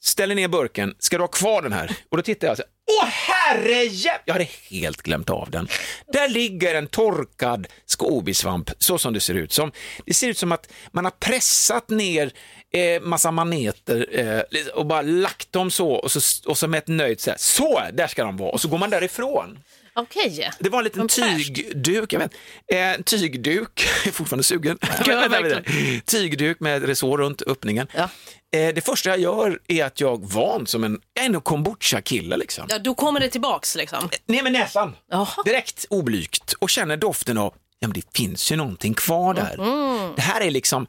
Ställer 0.00 0.34
ner 0.34 0.48
burken, 0.48 0.94
ska 0.98 1.16
du 1.16 1.22
ha 1.22 1.28
kvar 1.28 1.62
den 1.62 1.72
här? 1.72 1.96
Och 2.10 2.16
då 2.16 2.22
tittar 2.22 2.48
jag 2.48 2.56
säger, 2.56 2.70
åh 2.90 3.08
herrejäv... 3.08 4.18
Jag 4.24 4.32
hade 4.34 4.48
helt 4.70 5.02
glömt 5.02 5.30
av 5.30 5.50
den. 5.50 5.68
Där 6.12 6.28
ligger 6.28 6.74
en 6.74 6.86
torkad 6.86 7.66
skåbisvamp, 7.86 8.70
så 8.78 8.98
som 8.98 9.12
det 9.12 9.20
ser 9.20 9.34
ut. 9.34 9.52
Som, 9.52 9.72
det 10.06 10.14
ser 10.14 10.28
ut 10.28 10.38
som 10.38 10.52
att 10.52 10.72
man 10.92 11.04
har 11.04 11.12
pressat 11.12 11.90
ner 11.90 12.32
eh, 12.72 13.02
massa 13.02 13.30
maneter 13.30 14.06
eh, 14.10 14.66
och 14.74 14.86
bara 14.86 15.02
lagt 15.02 15.52
dem 15.52 15.70
så 15.70 15.90
och 15.90 16.12
så, 16.12 16.20
och 16.50 16.58
så 16.58 16.68
med 16.68 16.78
ett 16.78 16.88
nöjt 16.88 17.20
så 17.20 17.30
här, 17.30 17.38
så 17.38 17.80
där 17.92 18.06
ska 18.06 18.24
de 18.24 18.36
vara. 18.36 18.50
Och 18.50 18.60
så 18.60 18.68
går 18.68 18.78
man 18.78 18.90
därifrån. 18.90 19.58
Okej. 19.94 20.50
Det 20.58 20.68
var 20.68 20.78
en 20.78 20.84
liten 20.84 21.08
tygduk, 21.08 22.12
jag 22.12 22.20
vet, 22.20 22.32
eh, 22.72 23.02
tygduk, 23.04 23.84
jag 24.04 24.06
är 24.06 24.12
fortfarande 24.12 24.44
sugen. 24.44 24.78
Ja, 25.06 25.60
tygduk 26.06 26.60
med 26.60 26.82
resår 26.82 27.18
runt 27.18 27.42
öppningen. 27.42 27.86
Ja. 27.94 28.08
Eh, 28.56 28.74
det 28.74 28.84
första 28.84 29.10
jag 29.10 29.18
gör 29.18 29.58
är 29.68 29.84
att 29.84 30.00
jag 30.00 30.32
van 30.32 30.66
som 30.66 30.84
en, 30.84 31.00
jag 31.14 31.24
är 31.24 31.28
en 31.28 31.40
kombucha-kille 31.40 32.36
liksom. 32.36 32.66
Ja, 32.68 32.78
då 32.78 32.94
kommer 32.94 33.20
det 33.20 33.28
tillbaks 33.28 33.76
liksom. 33.76 34.08
Ner 34.26 34.42
med 34.42 34.52
näsan, 34.52 34.96
Jaha. 35.10 35.42
direkt 35.44 35.86
oblygt 35.90 36.52
och 36.52 36.70
känner 36.70 36.96
doften 36.96 37.38
av, 37.38 37.54
ja 37.78 37.88
men 37.88 37.92
det 37.92 38.16
finns 38.16 38.52
ju 38.52 38.56
någonting 38.56 38.94
kvar 38.94 39.34
där. 39.34 39.54
Mm. 39.54 40.12
Det 40.16 40.22
här 40.22 40.40
är 40.40 40.50
liksom 40.50 40.86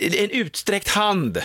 en 0.00 0.30
utsträckt 0.30 0.88
hand 0.88 1.42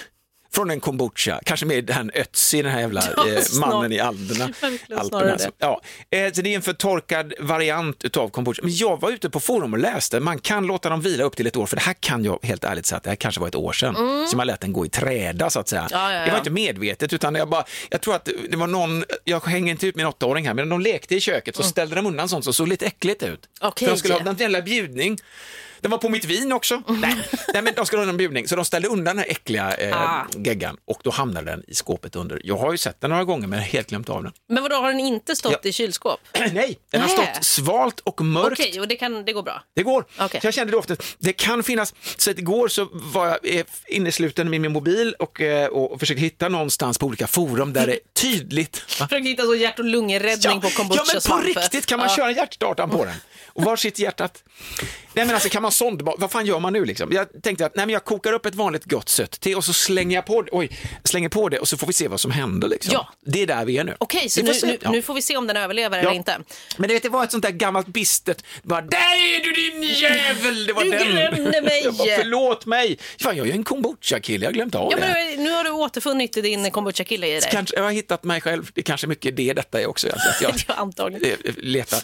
från 0.51 0.71
en 0.71 0.79
kombucha, 0.79 1.39
kanske 1.45 1.65
med 1.65 1.85
den 1.85 2.11
Ötzi, 2.13 2.61
den 2.61 2.71
här 2.71 2.79
jävla 2.79 3.03
Ja, 3.17 3.27
eh, 3.27 3.43
mannen 3.59 3.91
i 3.91 3.99
Alderna. 3.99 4.53
Alperna 4.99 5.35
det. 5.35 5.51
Ja, 5.57 5.81
eh, 6.09 6.33
så 6.33 6.41
det 6.41 6.49
är 6.49 6.55
en 6.55 6.61
förtorkad 6.61 7.33
variant 7.39 8.03
utav 8.03 8.29
kombucha. 8.29 8.61
Men 8.63 8.75
jag 8.75 9.01
var 9.01 9.11
ute 9.11 9.29
på 9.29 9.39
forum 9.39 9.73
och 9.73 9.79
läste, 9.79 10.19
man 10.19 10.39
kan 10.39 10.67
låta 10.67 10.89
dem 10.89 11.01
vila 11.01 11.23
upp 11.23 11.35
till 11.35 11.47
ett 11.47 11.57
år, 11.57 11.65
för 11.65 11.75
det 11.75 11.81
här 11.81 11.93
kan 11.93 12.23
jag 12.23 12.39
helt 12.43 12.63
ärligt 12.63 12.85
säga 12.85 12.97
att 12.97 13.03
det 13.03 13.09
här 13.09 13.15
kanske 13.15 13.41
var 13.41 13.47
ett 13.47 13.55
år 13.55 13.73
sedan. 13.73 14.27
Så 14.27 14.37
man 14.37 14.47
lät 14.47 14.61
den 14.61 14.73
gå 14.73 14.85
i 14.85 14.89
träda 14.89 15.49
så 15.49 15.59
att 15.59 15.67
säga. 15.67 15.81
Mm. 15.81 15.91
Ja, 15.91 16.13
ja, 16.13 16.25
Det 16.25 16.31
var 16.31 16.37
inte 16.37 16.49
medvetet, 16.49 17.13
utan 17.13 17.35
jag 17.35 17.49
bara, 17.49 17.63
jag 17.89 18.01
tror 18.01 18.15
att 18.15 18.29
det 18.49 18.57
var 18.57 18.67
någon, 18.67 19.03
jag 19.23 19.45
hänger 19.45 19.71
inte 19.71 19.87
ut 19.87 19.95
min 19.95 20.05
åttaåring 20.05 20.47
här, 20.47 20.53
men 20.53 20.69
de 20.69 20.81
lekte 20.81 21.15
i 21.15 21.19
köket 21.19 21.55
så 21.55 21.63
ställde 21.63 21.95
de 21.95 22.05
undan 22.05 22.29
sånt 22.29 22.43
som 22.43 22.53
såg 22.53 22.67
lite 22.67 22.85
äckligt 22.85 23.23
ut. 23.23 23.29
Mm. 23.29 23.39
Okej. 23.61 23.87
För 23.87 23.93
de 23.93 23.99
skulle 23.99 24.13
ha 24.13 24.29
en 24.29 24.37
jävla 24.37 24.61
bjudning. 24.61 25.17
Den 25.81 25.91
var 25.91 25.97
på 25.97 26.09
mitt 26.09 26.25
vin 26.25 26.51
också. 26.51 26.81
Nej, 26.87 27.15
nej 27.53 27.61
men 27.61 27.73
de 27.75 27.85
skulle 27.85 28.01
ha 28.01 28.09
en 28.09 28.17
bjudning, 28.17 28.47
så 28.47 28.55
de 28.55 28.65
ställde 28.65 28.87
undan 28.87 29.15
den 29.15 29.17
här 29.17 29.31
äckliga 29.31 29.73
eh, 29.75 30.01
Ah. 30.01 30.25
geggan 30.37 30.77
och 30.87 31.01
då 31.03 31.09
hamnade 31.11 31.51
den 31.51 31.63
i 31.67 31.73
skåpet 31.75 32.15
under. 32.15 32.41
Jag 32.43 32.57
har 32.57 32.71
ju 32.71 32.77
sett 32.77 33.01
den 33.01 33.09
några 33.09 33.23
gånger 33.23 33.47
men 33.47 33.59
helt 33.59 33.89
glömt 33.89 34.09
av 34.09 34.23
den. 34.23 34.31
Men 34.49 34.63
vadå, 34.63 34.75
har 34.75 34.89
den 34.91 34.99
inte 34.99 35.35
stått 35.35 35.51
Ja. 35.63 35.69
i 35.69 35.73
kylskåp? 35.73 36.19
Nej, 36.53 36.79
den 36.91 37.01
har 37.01 37.07
stått 37.07 37.43
svalt 37.43 37.99
och 37.99 38.21
mörkt. 38.21 38.59
Okej, 38.59 38.79
och 38.81 38.87
det, 38.87 38.95
kan, 38.95 39.25
det 39.25 39.33
går 39.33 39.43
bra? 39.43 39.63
Det 39.75 39.83
går. 39.83 40.05
Okej. 40.19 40.41
Så 40.41 40.47
jag 40.47 40.53
kände 40.53 40.71
doften. 40.71 40.97
Det 41.19 41.33
kan 41.33 41.63
finnas, 41.63 41.93
så 42.17 42.31
att 42.31 42.37
igår 42.39 42.67
så 42.67 42.87
var 42.91 43.27
jag 43.27 43.37
eh, 43.43 43.65
innesluten 43.87 44.49
med 44.49 44.61
min 44.61 44.71
mobil 44.71 45.15
och, 45.19 45.41
eh, 45.41 45.67
och, 45.67 45.99
försökte 45.99 46.21
hitta 46.21 46.49
någonstans 46.49 46.97
på 46.97 47.05
olika 47.05 47.27
forum 47.27 47.73
där 47.73 47.87
det 47.87 47.93
är 47.93 47.99
tydligt. 48.21 48.77
Försökte 48.77 49.17
hitta 49.17 49.43
så 49.43 49.55
hjärt 49.55 49.79
och 49.79 49.85
lungräddning 49.85 50.61
på 50.61 50.69
kombucha 50.69 51.03
ja, 51.13 51.19
men 51.29 51.37
på 51.53 51.59
riktigt 51.61 51.85
kan 51.85 51.99
man 51.99 52.09
köra 52.09 52.31
hjärtstartaren 52.31 52.89
på 52.89 53.05
den. 53.05 53.15
Och 53.47 53.63
var 53.63 53.75
sitter 53.75 54.03
hjärtat? 54.03 54.43
Nej 55.19 55.25
men 55.25 55.35
alltså 55.35 55.49
kan 55.49 55.61
man 55.61 55.71
sondba, 55.71 56.13
vad 56.17 56.31
fan 56.31 56.45
gör 56.45 56.59
man 56.59 56.73
nu 56.73 56.85
liksom? 56.85 57.11
Jag 57.11 57.27
tänkte 57.43 57.65
att 57.65 57.75
nej, 57.75 57.85
men 57.85 57.93
jag 57.93 58.05
kokar 58.05 58.33
upp 58.33 58.45
ett 58.45 58.55
vanligt 58.55 58.85
gott 58.85 59.09
sött 59.09 59.39
te 59.39 59.55
och 59.55 59.63
så 59.65 59.73
slänger 59.73 60.15
jag 60.15 60.25
på 60.25 60.41
det, 60.41 60.49
oj, 60.51 60.69
slänger 61.03 61.29
på 61.29 61.49
det 61.49 61.59
och 61.59 61.67
så 61.67 61.77
får 61.77 61.87
vi 61.87 61.93
se 61.93 62.07
vad 62.07 62.19
som 62.19 62.31
händer 62.31 62.67
liksom. 62.67 62.93
Ja. 62.93 63.09
Det 63.25 63.41
är 63.41 63.47
där 63.47 63.65
vi 63.65 63.77
är 63.77 63.83
nu. 63.83 63.95
Okej, 63.97 64.29
så 64.29 64.41
nu, 64.41 64.51
nu, 64.63 64.77
Ja. 64.81 64.91
nu 64.91 65.01
får 65.01 65.13
vi 65.13 65.21
se 65.21 65.37
om 65.37 65.47
den 65.47 65.57
överlever 65.57 65.97
Ja. 65.97 66.01
eller 66.03 66.11
inte. 66.11 66.37
Men 66.77 66.87
det, 66.87 66.93
vet, 66.93 67.03
det 67.03 67.09
var 67.09 67.23
ett 67.23 67.31
sånt 67.31 67.43
där 67.43 67.51
gammalt 67.51 67.87
bistert, 67.87 68.43
bara 68.63 68.81
där 68.81 68.97
är 68.97 69.43
du 69.43 69.51
din 69.51 69.83
jävel, 69.93 70.65
det 70.65 70.73
var 70.73 70.83
Du 70.83 70.89
den. 70.91 71.07
glömde 71.11 71.61
mig. 71.61 71.81
Jag 71.83 71.93
bara, 71.93 72.07
förlåt 72.17 72.65
mig. 72.65 72.97
Fan, 73.21 73.37
jag 73.37 73.47
är 73.47 73.51
en 73.53 73.63
kombucha-kille, 73.63 74.45
jag 74.45 74.49
har 74.49 74.53
glömt 74.53 74.75
av 74.75 74.87
Ja, 74.91 74.97
det. 74.97 75.07
men 75.35 75.43
nu 75.43 75.51
har 75.51 75.63
du 75.63 75.69
återfunnit 75.69 76.33
din 76.33 76.71
kombucha-kille 76.71 77.27
i 77.27 77.31
dig. 77.39 77.49
Kanske, 77.51 77.75
jag 77.75 77.83
har 77.83 77.91
hittat 77.91 78.23
mig 78.23 78.41
själv, 78.41 78.71
det 78.73 78.81
är 78.81 78.83
kanske 78.83 79.07
mycket 79.07 79.35
det 79.37 79.53
detta 79.53 79.81
är 79.81 79.87
också. 79.87 80.07
Alltså, 80.11 80.29
jag 80.43 80.53
Ja, 80.67 80.73
antagligen. 80.73 81.37
eh, 81.45 81.51
letar. 81.57 81.99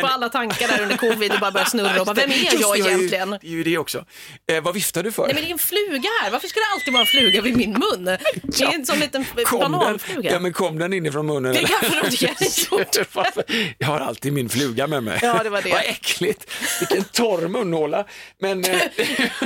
På 0.00 0.06
alla 0.06 0.28
tankar 0.28 0.68
där 0.68 0.82
under 0.82 0.96
covid 0.96 1.32
och 1.32 1.40
bara 1.40 1.50
börjar 1.50 1.66
snurra 1.66 2.00
och 2.00 2.06
bara, 2.06 2.14
vem 2.14 2.30
är 2.30 2.34
Just 2.58 2.76
jag 2.76 2.86
det, 2.86 2.90
egentligen? 2.90 3.30
Det 3.30 3.46
är 3.46 3.50
ju 3.50 3.62
det 3.64 3.78
också. 3.78 4.04
Eh, 4.52 4.62
vad 4.62 4.74
viftar 4.74 5.02
du 5.02 5.12
för? 5.12 5.22
Nej 5.22 5.34
men 5.34 5.42
det 5.44 5.48
är 5.50 5.52
en 5.52 5.58
fluga 5.58 6.08
här, 6.22 6.30
varför 6.30 6.48
ska 6.48 6.60
det 6.60 6.66
alltid 6.74 6.92
vara 6.92 7.00
en 7.00 7.06
fluga 7.06 7.40
vid 7.42 7.56
min 7.56 7.70
mun? 7.72 8.04
Det 8.42 8.64
är 8.64 8.74
en 8.74 8.86
sån 8.86 8.98
liten 8.98 9.24
den, 9.36 9.58
bananfluga. 9.60 10.32
ja, 10.32 10.38
men 10.38 10.52
kom 10.52 10.78
den 10.78 10.92
inifrån 10.92 11.26
munnen? 11.26 11.52
Det 11.54 11.58
kanske 11.64 12.00
de 12.00 12.06
inte 12.10 12.26
hade 12.26 12.84
gjort. 12.84 13.14
Varför? 13.14 13.44
Jag 13.78 13.86
har 13.88 14.00
alltid 14.00 14.32
min 14.32 14.48
fluga 14.48 14.86
med 14.86 15.02
mig. 15.02 15.18
Ja, 15.22 15.42
det 15.42 15.50
var 15.50 15.62
det. 15.62 15.70
Vad 15.78 15.80
äckligt. 15.84 16.50
Vilken 16.80 17.04
torr 17.04 17.48
munhåla. 17.48 18.04
Men, 18.40 18.64
eh, 18.64 18.80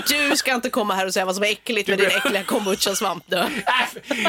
Du 0.08 0.36
ska 0.36 0.54
inte 0.54 0.70
komma 0.70 0.94
här 0.94 1.06
och 1.06 1.12
säga 1.14 1.24
vad 1.24 1.34
som 1.34 1.44
är 1.44 1.48
äckligt 1.48 1.88
med 1.88 1.98
din 1.98 2.06
äckliga 2.08 2.42
kombucha-svamp. 2.44 3.24
du. 3.26 3.42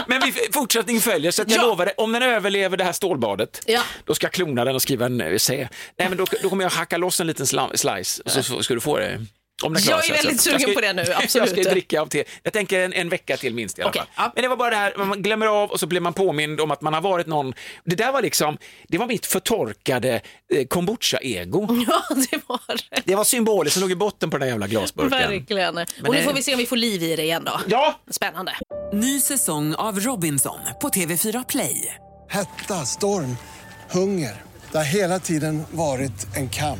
Men 0.08 0.22
vi, 0.26 0.34
fortsättning 0.54 1.02
följer, 1.02 1.32
så 1.32 1.42
jag 1.42 1.52
Ja. 1.52 1.62
lovar 1.62 1.92
om 1.98 2.12
den 2.12 2.24
överlever 2.24 2.78
det 2.78 2.84
här 2.84 2.92
stålbadet, 2.92 3.62
Ja. 3.66 3.82
då 4.06 4.16
ska 4.16 4.26
jag 4.26 4.34
klona 4.34 4.66
den 4.66 4.76
och 4.76 4.82
skriva 4.82 5.06
en 5.06 5.22
essä. 5.22 5.54
Nej, 5.98 6.10
men 6.10 6.18
då, 6.18 6.26
då 6.44 6.50
kommer 6.50 6.64
jag 6.64 6.70
hacka 6.72 6.98
loss 6.98 7.20
en 7.20 7.28
liten 7.28 7.48
slice 7.48 8.22
och 8.26 8.32
så, 8.32 8.44
så 8.44 8.63
ska 8.64 8.74
du 8.74 8.80
få 8.82 8.98
det. 8.98 9.26
Om 9.64 9.74
den 9.74 9.84
Jag 9.84 9.88
klarar 9.88 10.00
är 10.00 10.04
sig, 10.04 10.12
väldigt 10.12 10.32
alltså. 10.32 10.44
sugen 10.50 10.62
Jag 10.62 10.70
ska- 10.70 10.74
på 10.74 10.82
det 10.82 10.94
nu, 10.94 11.02
Jag 11.08 11.24
absolut. 11.24 11.50
ska 11.50 11.62
dricka 11.72 12.02
av 12.02 12.06
te. 12.08 12.24
Jag 12.44 12.54
tänker 12.54 12.80
en, 12.80 12.94
en 12.94 13.10
vecka 13.10 13.38
till 13.38 13.54
minst 13.54 13.80
i 13.80 13.82
alla 13.82 13.90
Okej, 13.90 14.00
fall. 14.02 14.10
ja. 14.18 14.32
Men 14.36 14.42
det 14.42 14.48
var 14.48 14.56
bara 14.58 14.70
det 14.70 14.76
här, 14.76 14.98
man 15.06 15.22
glömmer 15.22 15.46
av 15.48 15.70
och 15.72 15.80
så 15.80 15.88
blir 15.88 16.00
man 16.02 16.14
påmind 16.14 16.62
om 16.62 16.72
att 16.72 16.82
man 16.82 16.94
har 16.94 17.02
varit 17.02 17.28
någon. 17.28 17.54
Det 17.86 17.96
där 17.96 18.12
var 18.12 18.22
liksom, 18.22 18.58
det 18.88 18.98
var 18.98 19.08
mitt 19.08 19.26
förtorkade 19.26 20.22
eh, 20.54 20.66
kombucha-ego. 20.68 21.86
Ja, 21.88 22.16
det 22.32 22.40
var 22.48 22.60
det. 22.90 23.02
Det 23.06 23.16
var 23.16 23.24
symboliskt 23.24 23.74
som 23.74 23.82
låg 23.82 23.92
i 23.92 23.96
botten 23.96 24.30
på 24.30 24.38
den 24.38 24.42
där 24.48 24.52
jävla 24.52 24.68
glasburken. 24.68 25.10
Verkligen. 25.20 25.78
Och 25.78 26.14
nu 26.16 26.22
får 26.24 26.34
vi 26.34 26.44
se 26.44 26.54
om 26.54 26.58
vi 26.60 26.66
får 26.66 26.78
liv 26.78 27.04
i 27.04 27.16
det 27.16 27.24
igen 27.24 27.44
då. 27.46 27.60
Ja, 27.68 28.00
Spännande. 28.12 28.52
Ny 28.94 29.20
säsong 29.20 29.76
av 29.76 30.00
Robinson 30.00 30.60
på 30.82 30.90
TV4 30.90 31.46
Play. 31.48 31.96
Hetta, 32.30 32.86
storm, 32.86 33.38
hunger. 33.92 34.42
Det 34.72 34.78
har 34.78 34.86
hela 34.86 35.20
tiden 35.20 35.64
varit 35.72 36.28
en 36.36 36.50
kamp. 36.50 36.80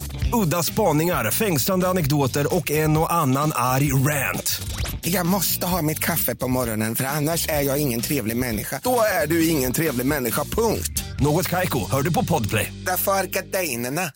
Udda 0.33 0.63
spaningar, 0.63 1.31
fängslande 1.31 1.87
anekdoter 1.87 2.55
och 2.55 2.71
en 2.71 2.97
och 2.97 3.13
annan 3.13 3.51
arg 3.55 3.93
rant. 3.93 4.61
Jag 5.01 5.25
måste 5.25 5.65
ha 5.65 5.81
mitt 5.81 5.99
kaffe 5.99 6.35
på 6.35 6.47
morgonen 6.47 6.95
för 6.95 7.03
annars 7.03 7.49
är 7.49 7.61
jag 7.61 7.81
ingen 7.81 8.01
trevlig 8.01 8.37
människa. 8.37 8.79
Då 8.83 9.01
är 9.23 9.27
du 9.27 9.47
ingen 9.47 9.73
trevlig 9.73 10.05
människa, 10.05 10.43
punkt. 10.43 11.03
Något 11.19 11.47
Kaiko, 11.47 11.79
hör 11.91 12.01
du 12.01 12.13
på 12.13 12.25
Podplay. 12.25 12.73
Därför 12.85 13.11
är 13.11 13.23
gardinerna. 13.23 14.11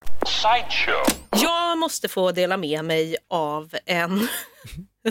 Jag 1.29 1.77
måste 1.77 2.07
få 2.07 2.31
dela 2.31 2.57
med 2.57 2.85
mig 2.85 3.17
av 3.29 3.69
en, 3.85 4.27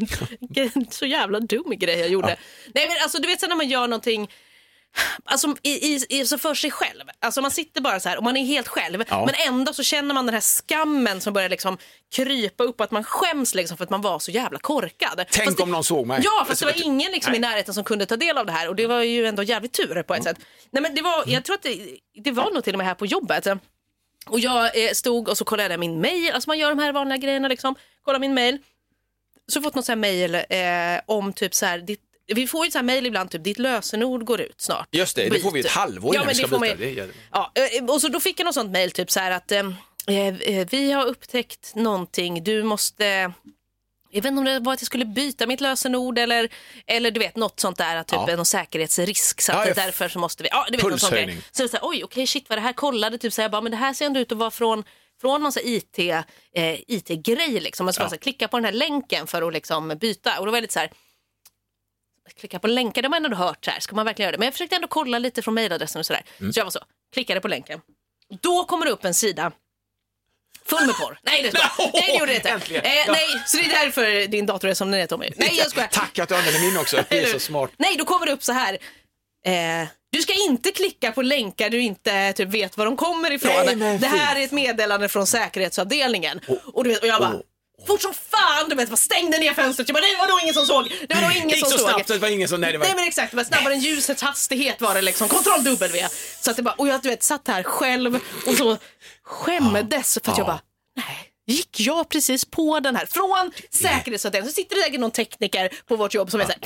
en 0.54 0.86
så 0.90 1.06
jävla 1.06 1.40
dum 1.40 1.74
grej 1.78 2.00
jag 2.00 2.08
gjorde. 2.08 2.36
Nej 2.74 2.88
men 2.88 2.96
alltså 3.02 3.18
du 3.18 3.28
vet 3.28 3.40
så 3.40 3.46
när 3.46 3.56
man 3.56 3.68
gör 3.68 3.88
någonting 3.88 4.28
Alltså 5.24 5.54
i, 5.62 5.70
i, 5.94 6.06
i, 6.08 6.26
så 6.26 6.38
för 6.38 6.54
sig 6.54 6.70
själv. 6.70 7.02
Alltså 7.20 7.40
man 7.42 7.50
sitter 7.50 7.80
bara 7.80 8.00
så 8.00 8.08
här 8.08 8.16
och 8.16 8.22
man 8.24 8.36
är 8.36 8.44
helt 8.44 8.68
själv. 8.68 9.04
Ja. 9.08 9.26
Men 9.26 9.34
ändå 9.54 9.72
så 9.72 9.82
känner 9.82 10.14
man 10.14 10.26
den 10.26 10.34
här 10.34 10.40
skammen 10.40 11.20
som 11.20 11.32
börjar 11.32 11.48
liksom 11.48 11.78
krypa 12.14 12.64
upp. 12.64 12.80
Att 12.80 12.90
man 12.90 13.04
skäms 13.04 13.54
liksom 13.54 13.76
för 13.76 13.84
att 13.84 13.90
man 13.90 14.02
var 14.02 14.18
så 14.18 14.30
jävla 14.30 14.58
korkad. 14.58 15.24
Tänk 15.30 15.44
Fast 15.44 15.56
det- 15.56 15.62
om 15.62 15.70
någon 15.70 15.84
såg 15.84 16.06
mig. 16.06 16.20
Ja, 16.24 16.44
fast 16.48 16.60
det 16.60 16.66
Alltså, 16.66 16.80
var 16.82 16.86
ingen 16.92 17.12
liksom 17.12 17.34
i 17.34 17.38
närheten 17.38 17.74
som 17.74 17.84
kunde 17.84 18.06
ta 18.06 18.16
del 18.16 18.38
av 18.38 18.46
det 18.46 18.52
här. 18.52 18.68
Och 18.68 18.76
det 18.76 18.86
var 18.86 19.02
ju 19.02 19.26
ändå 19.26 19.42
jävligt 19.42 19.72
tur 19.72 20.02
på 20.02 20.14
ett 20.14 20.22
sätt. 20.24 20.36
Nej, 20.70 20.82
men 20.82 20.94
det 20.94 21.02
var, 21.02 21.24
jag 21.26 21.44
tror 21.44 21.54
att 21.54 21.62
det, 21.62 21.96
det 22.24 22.30
var 22.30 22.50
nog 22.50 22.64
till 22.64 22.74
och 22.74 22.78
med 22.78 22.86
här 22.86 22.94
på 22.94 23.06
jobbet. 23.06 23.46
Och 24.26 24.40
jag 24.40 24.84
eh, 24.84 24.92
stod 24.92 25.28
och 25.28 25.38
så 25.38 25.44
kollade 25.44 25.70
jag 25.72 25.80
min 25.80 26.00
mail, 26.00 26.30
alltså 26.32 26.50
man 26.50 26.58
gör 26.58 26.68
de 26.68 26.78
här 26.78 26.92
vanliga 26.92 27.16
grejerna 27.16 27.48
liksom, 27.48 27.74
kollar 28.02 28.18
min 28.18 28.34
mail. 28.34 28.58
Så 29.46 29.62
fått 29.62 29.74
något 29.74 29.84
så 29.84 29.92
här 29.92 29.96
mail 29.96 30.34
eh, 30.34 31.00
om 31.06 31.32
typ 31.32 31.54
så 31.54 31.66
här, 31.66 31.78
ditt, 31.78 32.00
vi 32.26 32.46
får 32.46 32.64
ju 32.64 32.70
så 32.70 32.78
här 32.78 32.82
mail 32.82 33.06
ibland, 33.06 33.30
typ 33.30 33.44
ditt 33.44 33.58
lösenord 33.58 34.24
går 34.24 34.40
ut 34.40 34.60
snart. 34.60 34.88
Just 34.92 35.16
det, 35.16 35.28
det 35.28 35.40
får 35.40 35.50
vi 35.50 35.60
ett 35.60 35.64
Byt. 35.66 35.72
halvår 35.72 36.14
innan 36.14 36.26
men 36.26 36.34
vi 36.36 36.42
det 36.42 36.48
ska 36.48 36.58
byta. 36.58 36.74
man 36.74 36.80
Det 36.86 36.94
det. 37.06 37.12
Ja, 37.32 37.52
eh, 37.78 37.84
och 37.84 38.00
så 38.00 38.08
då 38.08 38.20
fick 38.20 38.40
jag 38.40 38.44
något 38.44 38.54
sånt 38.54 38.72
mail 38.72 38.90
typ 38.90 39.10
så 39.10 39.20
här 39.20 39.30
att 39.30 39.52
eh, 39.52 39.60
eh, 40.06 40.66
vi 40.70 40.92
har 40.92 41.06
upptäckt 41.06 41.74
någonting, 41.74 42.44
du 42.44 42.62
måste 42.62 43.32
jag 44.10 44.22
vet 44.22 44.28
inte 44.30 44.38
om 44.38 44.44
det 44.44 44.58
var 44.60 44.72
att 44.72 44.80
jag 44.80 44.86
skulle 44.86 45.04
byta 45.04 45.46
mitt 45.46 45.60
lösenord 45.60 46.18
eller, 46.18 46.48
eller 46.86 47.10
du 47.10 47.20
vet 47.20 47.36
något 47.36 47.60
sånt 47.60 47.78
där, 47.78 48.02
typ 48.02 48.18
Ja. 48.26 48.36
någon 48.36 48.46
säkerhetsrisk. 48.46 49.40
Så 49.40 49.52
Ja, 49.52 49.62
att 49.62 49.68
ja. 49.68 49.74
därför 49.74 50.08
så 50.08 50.18
måste 50.18 50.42
vi, 50.42 50.48
ja 50.52 50.66
du 50.70 50.76
vet 50.76 50.86
någon 50.86 50.98
sån 50.98 51.10
grej. 51.10 51.20
Pulshöjning. 51.24 51.44
Så, 51.52 51.68
så 51.68 51.76
här, 51.76 51.88
oj 51.88 52.04
okej 52.04 52.26
shit 52.26 52.48
vad 52.48 52.58
det 52.58 52.62
här 52.62 52.72
kollade, 52.72 53.18
typ 53.18 53.32
så 53.32 53.40
här, 53.40 53.44
jag 53.44 53.50
bara, 53.50 53.60
men 53.60 53.70
det 53.72 53.76
här 53.78 53.94
ser 53.94 54.06
ändå 54.06 54.20
ut 54.20 54.32
att 54.32 54.38
vara 54.38 54.50
från 54.50 54.84
från 55.20 55.42
någon 55.42 55.52
IT, 55.64 55.98
eh, 55.98 56.74
IT-grej 56.88 57.60
liksom. 57.60 57.84
Man 57.86 57.92
ska 57.92 58.04
så 58.04 58.10
här, 58.10 58.16
klicka 58.16 58.48
på 58.48 58.56
den 58.56 58.64
här 58.64 58.72
länken 58.72 59.26
för 59.26 59.42
att 59.48 59.52
liksom 59.52 59.88
byta. 60.00 60.38
Och 60.38 60.46
då 60.46 60.50
var 60.52 60.56
jag 60.56 60.62
lite 60.62 60.72
så 60.74 60.80
här, 60.80 60.90
klicka 62.36 62.58
på 62.58 62.66
länkar, 62.66 63.02
det 63.02 63.06
har 63.06 63.10
man 63.10 63.24
ändå 63.24 63.36
hört 63.36 63.64
så 63.64 63.70
här, 63.70 63.80
ska 63.80 63.96
man 63.96 64.06
verkligen 64.06 64.26
göra 64.26 64.32
det? 64.32 64.38
Men 64.38 64.46
jag 64.46 64.54
försökte 64.54 64.76
ändå 64.76 64.88
kolla 64.88 65.18
lite 65.18 65.42
från 65.42 65.54
mejladressen 65.54 65.98
och 65.98 66.06
sådär. 66.06 66.22
Mm. 66.40 66.52
Så 66.52 66.60
jag 66.60 66.64
var 66.64 66.70
så, 66.70 66.80
klickade 67.12 67.40
på 67.40 67.48
länken. 67.48 67.80
Då 68.42 68.64
kommer 68.64 68.86
det 68.86 68.92
upp 68.92 69.04
en 69.04 69.14
sida 69.14 69.52
full 70.66 70.86
med 70.86 70.96
porr. 70.96 71.18
Nej 71.22 71.42
det, 71.42 71.48
skojar. 71.48 71.70
No! 71.78 71.90
nej, 71.94 72.04
det 72.06 72.18
gjorde 72.18 72.32
det 72.32 72.36
inte. 72.36 72.48
Äntligen. 72.48 72.84
Eh, 72.84 72.90
nej, 73.08 73.28
så 73.46 73.56
det 73.56 73.64
är 73.64 73.84
därför 73.84 74.26
din 74.26 74.46
dator 74.46 74.68
är 74.68 74.74
som 74.74 74.90
den 74.90 75.00
är 75.00 75.06
Tommy. 75.06 75.30
Nej 75.36 75.54
jag 75.58 75.70
skojar. 75.70 75.88
Tack 75.88 76.18
att 76.18 76.28
du 76.28 76.34
använder 76.34 76.60
min 76.60 76.76
också, 76.76 77.04
det 77.08 77.22
är 77.22 77.32
så 77.32 77.38
smart. 77.38 77.70
Nej, 77.76 77.96
då 77.98 78.04
kommer 78.04 78.26
det 78.26 78.32
upp 78.32 78.42
så 78.42 78.52
här. 78.52 78.78
Eh, 79.46 79.88
du 80.10 80.22
ska 80.22 80.32
inte 80.48 80.70
klicka 80.70 81.12
på 81.12 81.22
länkar 81.22 81.70
du 81.70 81.80
inte 81.80 82.32
typ, 82.32 82.48
vet 82.48 82.76
var 82.76 82.84
de 82.84 82.96
kommer 82.96 83.30
ifrån. 83.30 83.78
Nej, 83.78 83.98
det 83.98 84.06
här 84.06 84.34
fy. 84.34 84.40
är 84.40 84.44
ett 84.44 84.52
meddelande 84.52 85.08
från 85.08 85.26
säkerhetsavdelningen. 85.26 86.40
Och, 86.72 86.84
du 86.84 86.90
vet, 86.90 87.02
och 87.02 87.08
jag 87.08 87.20
bara, 87.20 87.40
fort 87.86 88.02
som 88.02 88.14
fan, 88.14 88.68
du 88.68 88.74
vet, 88.74 88.88
bara 88.88 88.96
stängde 88.96 89.38
ner 89.38 89.54
fönstret. 89.54 89.88
Jag 89.88 89.94
bara, 89.94 90.00
det 90.04 90.16
var 90.18 90.28
nog 90.28 90.40
ingen 90.42 90.54
som 90.54 90.66
såg. 90.66 90.92
Det 91.08 91.14
var 91.14 91.22
nog 91.22 91.30
Det 91.30 91.36
ingen 91.38 91.48
gick 91.48 91.58
som 91.58 91.70
så 91.70 91.78
såg. 91.78 91.88
snabbt 91.90 92.06
så 92.06 92.12
det 92.12 92.18
var 92.18 92.28
ingen 92.28 92.48
som... 92.48 92.60
Nej, 92.60 92.72
det 92.72 92.78
var... 92.78 92.86
Nej 92.86 92.94
men 92.94 93.04
exakt, 93.08 93.30
det 93.30 93.36
var 93.36 93.44
snabbare 93.44 93.74
än 93.74 93.80
ljusets 93.80 94.22
hastighet 94.22 94.80
var 94.80 94.94
det 94.94 95.02
liksom. 95.02 95.28
Kontroll 95.28 95.64
W. 95.64 96.08
Så 96.40 96.50
att 96.50 96.56
det 96.56 96.62
bara, 96.62 96.74
och 96.74 96.88
jag 96.88 97.02
du 97.02 97.08
vet, 97.08 97.22
satt 97.22 97.48
här 97.48 97.62
själv 97.62 98.20
och 98.46 98.54
så 98.56 98.76
skämdes 99.24 100.18
för 100.24 100.32
att 100.32 100.38
jag 100.38 100.46
bara, 100.46 100.60
nej. 100.96 101.30
Gick 101.46 101.80
jag 101.80 102.08
precis 102.08 102.44
på 102.44 102.80
den 102.80 102.96
här? 102.96 103.06
Från 103.06 103.52
säkerhetsavdelningen 103.70 104.52
så 104.52 104.54
sitter 104.54 104.76
det 104.76 104.82
säkert 104.82 105.00
någon 105.00 105.10
tekniker 105.10 105.70
på 105.88 105.96
vårt 105.96 106.14
jobb 106.14 106.30
som 106.30 106.40
är 106.40 106.44
såhär, 106.44 106.58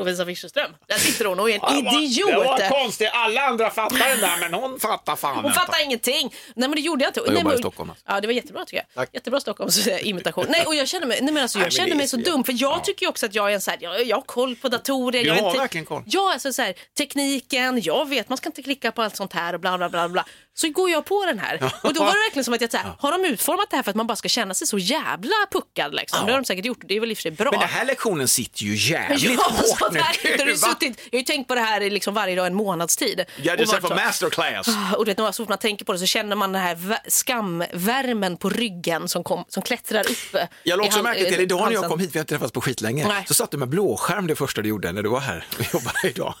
Lovisa 0.00 0.26
Fischerström, 0.26 0.70
där 0.88 0.96
sitter 0.96 1.24
hon 1.24 1.40
och 1.40 1.50
är 1.50 1.54
en 1.54 1.76
idiot. 2.02 2.30
Det 2.30 2.36
var 2.36 2.68
konstigt, 2.82 3.08
alla 3.12 3.40
andra 3.40 3.70
fattar 3.70 4.08
den 4.08 4.20
där 4.20 4.36
men 4.40 4.54
hon 4.54 4.80
fattar 4.80 5.16
fan 5.16 5.36
Hon 5.36 5.44
inte. 5.46 5.58
fattar 5.58 5.84
ingenting. 5.84 6.34
Nej 6.54 6.68
men 6.68 6.76
det 6.76 6.80
gjorde 6.80 7.04
jag 7.04 7.08
inte. 7.10 7.20
Jag 7.20 7.34
nej, 7.34 7.44
men, 7.44 7.54
i 7.54 7.58
Stockholm, 7.58 7.90
alltså. 7.90 8.04
Ja 8.08 8.20
det 8.20 8.26
var 8.26 8.34
jättebra 8.34 8.64
tycker 8.64 8.76
jag. 8.76 8.94
Tack. 8.94 9.10
Jättebra 9.14 9.40
Stockholms 9.40 9.86
eh, 9.86 10.08
imitation. 10.08 10.46
Nej 10.48 10.64
och 10.66 10.74
jag 10.74 10.88
känner 10.88 11.06
mig, 11.06 11.18
nej, 11.22 11.34
men 11.34 11.42
alltså, 11.42 11.58
jag 11.58 11.64
Nej, 11.64 11.70
känner 11.72 11.94
mig 11.96 12.08
så 12.08 12.16
så- 12.16 12.22
dum 12.30 12.44
för 12.44 12.54
jag 12.56 12.84
tycker 12.84 13.06
ju 13.06 13.10
också 13.10 13.26
att 13.26 13.34
jag 13.34 13.50
är 13.50 13.54
en 13.54 13.60
så 13.60 13.70
här, 13.70 13.78
jag, 13.80 14.04
jag 14.04 14.16
har 14.16 14.22
koll 14.22 14.56
på 14.56 14.68
datorer. 14.68 15.22
Du 15.24 15.28
jag 15.28 15.34
har 15.34 15.56
verkligen 15.56 15.84
koll. 15.84 16.02
Ja 16.06 16.32
alltså 16.32 16.52
så 16.52 16.62
här, 16.62 16.74
tekniken, 16.98 17.80
jag 17.82 18.08
vet 18.08 18.28
man 18.28 18.38
ska 18.38 18.48
inte 18.48 18.62
klicka 18.62 18.92
på 18.92 19.02
allt 19.02 19.16
sånt 19.16 19.32
här 19.32 19.54
och 19.54 19.60
bla 19.60 19.78
bla 19.78 19.88
bla 19.88 20.08
bla. 20.08 20.24
Så 20.54 20.68
går 20.70 20.90
jag 20.90 21.04
på 21.04 21.24
den 21.26 21.38
här 21.38 21.54
och 21.82 21.94
då 21.94 22.00
var 22.00 22.12
det 22.12 22.18
verkligen 22.18 22.44
som 22.44 22.54
att 22.54 22.60
jag 22.60 22.70
så 22.70 22.76
här, 22.76 22.92
har 22.98 23.12
de 23.18 23.24
utformat 23.28 23.66
det 23.70 23.76
här 23.76 23.82
för 23.82 23.90
att 23.90 23.96
man 23.96 24.06
bara 24.06 24.16
ska 24.16 24.28
känna 24.28 24.54
sig 24.54 24.66
så 24.66 24.78
jävla 24.78 25.34
puckad 25.52 25.94
liksom? 25.94 26.26
Det 26.26 26.32
har 26.32 26.38
de 26.40 26.44
säkert 26.44 26.64
gjort, 26.64 26.78
det 26.88 26.96
är 26.96 27.00
väl 27.00 27.10
i 27.10 27.14
och 27.14 27.18
för 27.18 27.22
sig 27.22 27.30
bra. 27.30 27.50
Men 27.50 27.60
den 27.60 27.68
här 27.68 27.84
lektionen 27.84 28.28
sitter 28.28 28.62
ju 28.64 28.74
jävligt 28.92 29.22
Ja, 29.38 29.52
hårt 29.52 29.92
nu. 29.92 30.00
Va? 30.50 30.56
suttit, 30.56 31.00
jag 31.10 31.12
har 31.12 31.18
ju 31.18 31.24
tänkt 31.24 31.48
på 31.48 31.54
det 31.54 31.60
här 31.60 31.90
liksom 31.90 32.14
varje 32.14 32.36
dag 32.36 32.46
en 32.46 32.54
månadstid. 32.54 33.24
Ja, 33.42 33.56
du 33.56 33.66
ser 33.66 33.80
på 33.80 33.88
masterclass. 33.94 34.68
och 34.96 35.04
du 35.04 35.14
vet, 35.14 35.18
så 35.18 35.32
fort 35.42 35.48
man 35.48 35.58
tänker 35.58 35.84
på 35.84 35.92
det 35.92 35.98
så 35.98 36.06
känner 36.06 36.36
man 36.36 36.52
den 36.52 36.62
här 36.62 36.74
vä- 36.74 37.08
skamvärmen 37.08 38.36
på 38.36 38.48
ryggen 38.50 39.08
som, 39.08 39.24
kom, 39.24 39.44
som 39.48 39.62
klättrar 39.62 40.10
upp. 40.10 40.36
Jag 40.62 40.76
lade 40.76 40.86
också 40.88 41.02
märke 41.02 41.24
till 41.24 41.40
idag 41.40 41.64
när 41.66 41.72
jag 41.72 41.88
kom 41.88 42.00
hit, 42.00 42.14
vi 42.14 42.18
har 42.18 42.22
inte 42.22 42.34
träffats 42.34 42.52
på 42.52 42.60
skitlänge, 42.60 43.08
Nej. 43.08 43.24
så 43.28 43.34
satt 43.34 43.50
du 43.50 43.56
med 43.56 43.68
blåskärm 43.68 44.26
det 44.26 44.36
första 44.36 44.62
du 44.62 44.68
gjorde 44.68 44.92
när 44.92 45.02
du 45.02 45.08
var 45.08 45.20
här 45.20 45.46
och 45.58 45.74
jobbade 45.74 46.08
idag. 46.08 46.34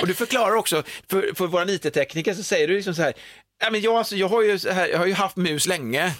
Och 0.00 0.06
du 0.06 0.14
förklarar 0.14 0.54
också, 0.54 0.82
för, 1.10 1.34
för 1.34 1.46
våra 1.46 1.70
IT-tekniker 1.70 2.34
så 2.34 2.42
säger 2.42 2.68
du 2.68 2.74
liksom 2.74 2.94
så 2.94 3.02
här, 3.02 3.12
ja, 3.60 3.70
men 3.70 3.80
jag, 3.80 3.94
alltså, 3.94 4.16
jag, 4.16 4.28
har 4.28 4.42
ju, 4.42 4.58
så 4.58 4.70
här, 4.70 4.88
jag 4.88 4.98
har 4.98 5.06
ju 5.06 5.14
haft 5.14 5.36
mus 5.36 5.66
länge. 5.66 6.14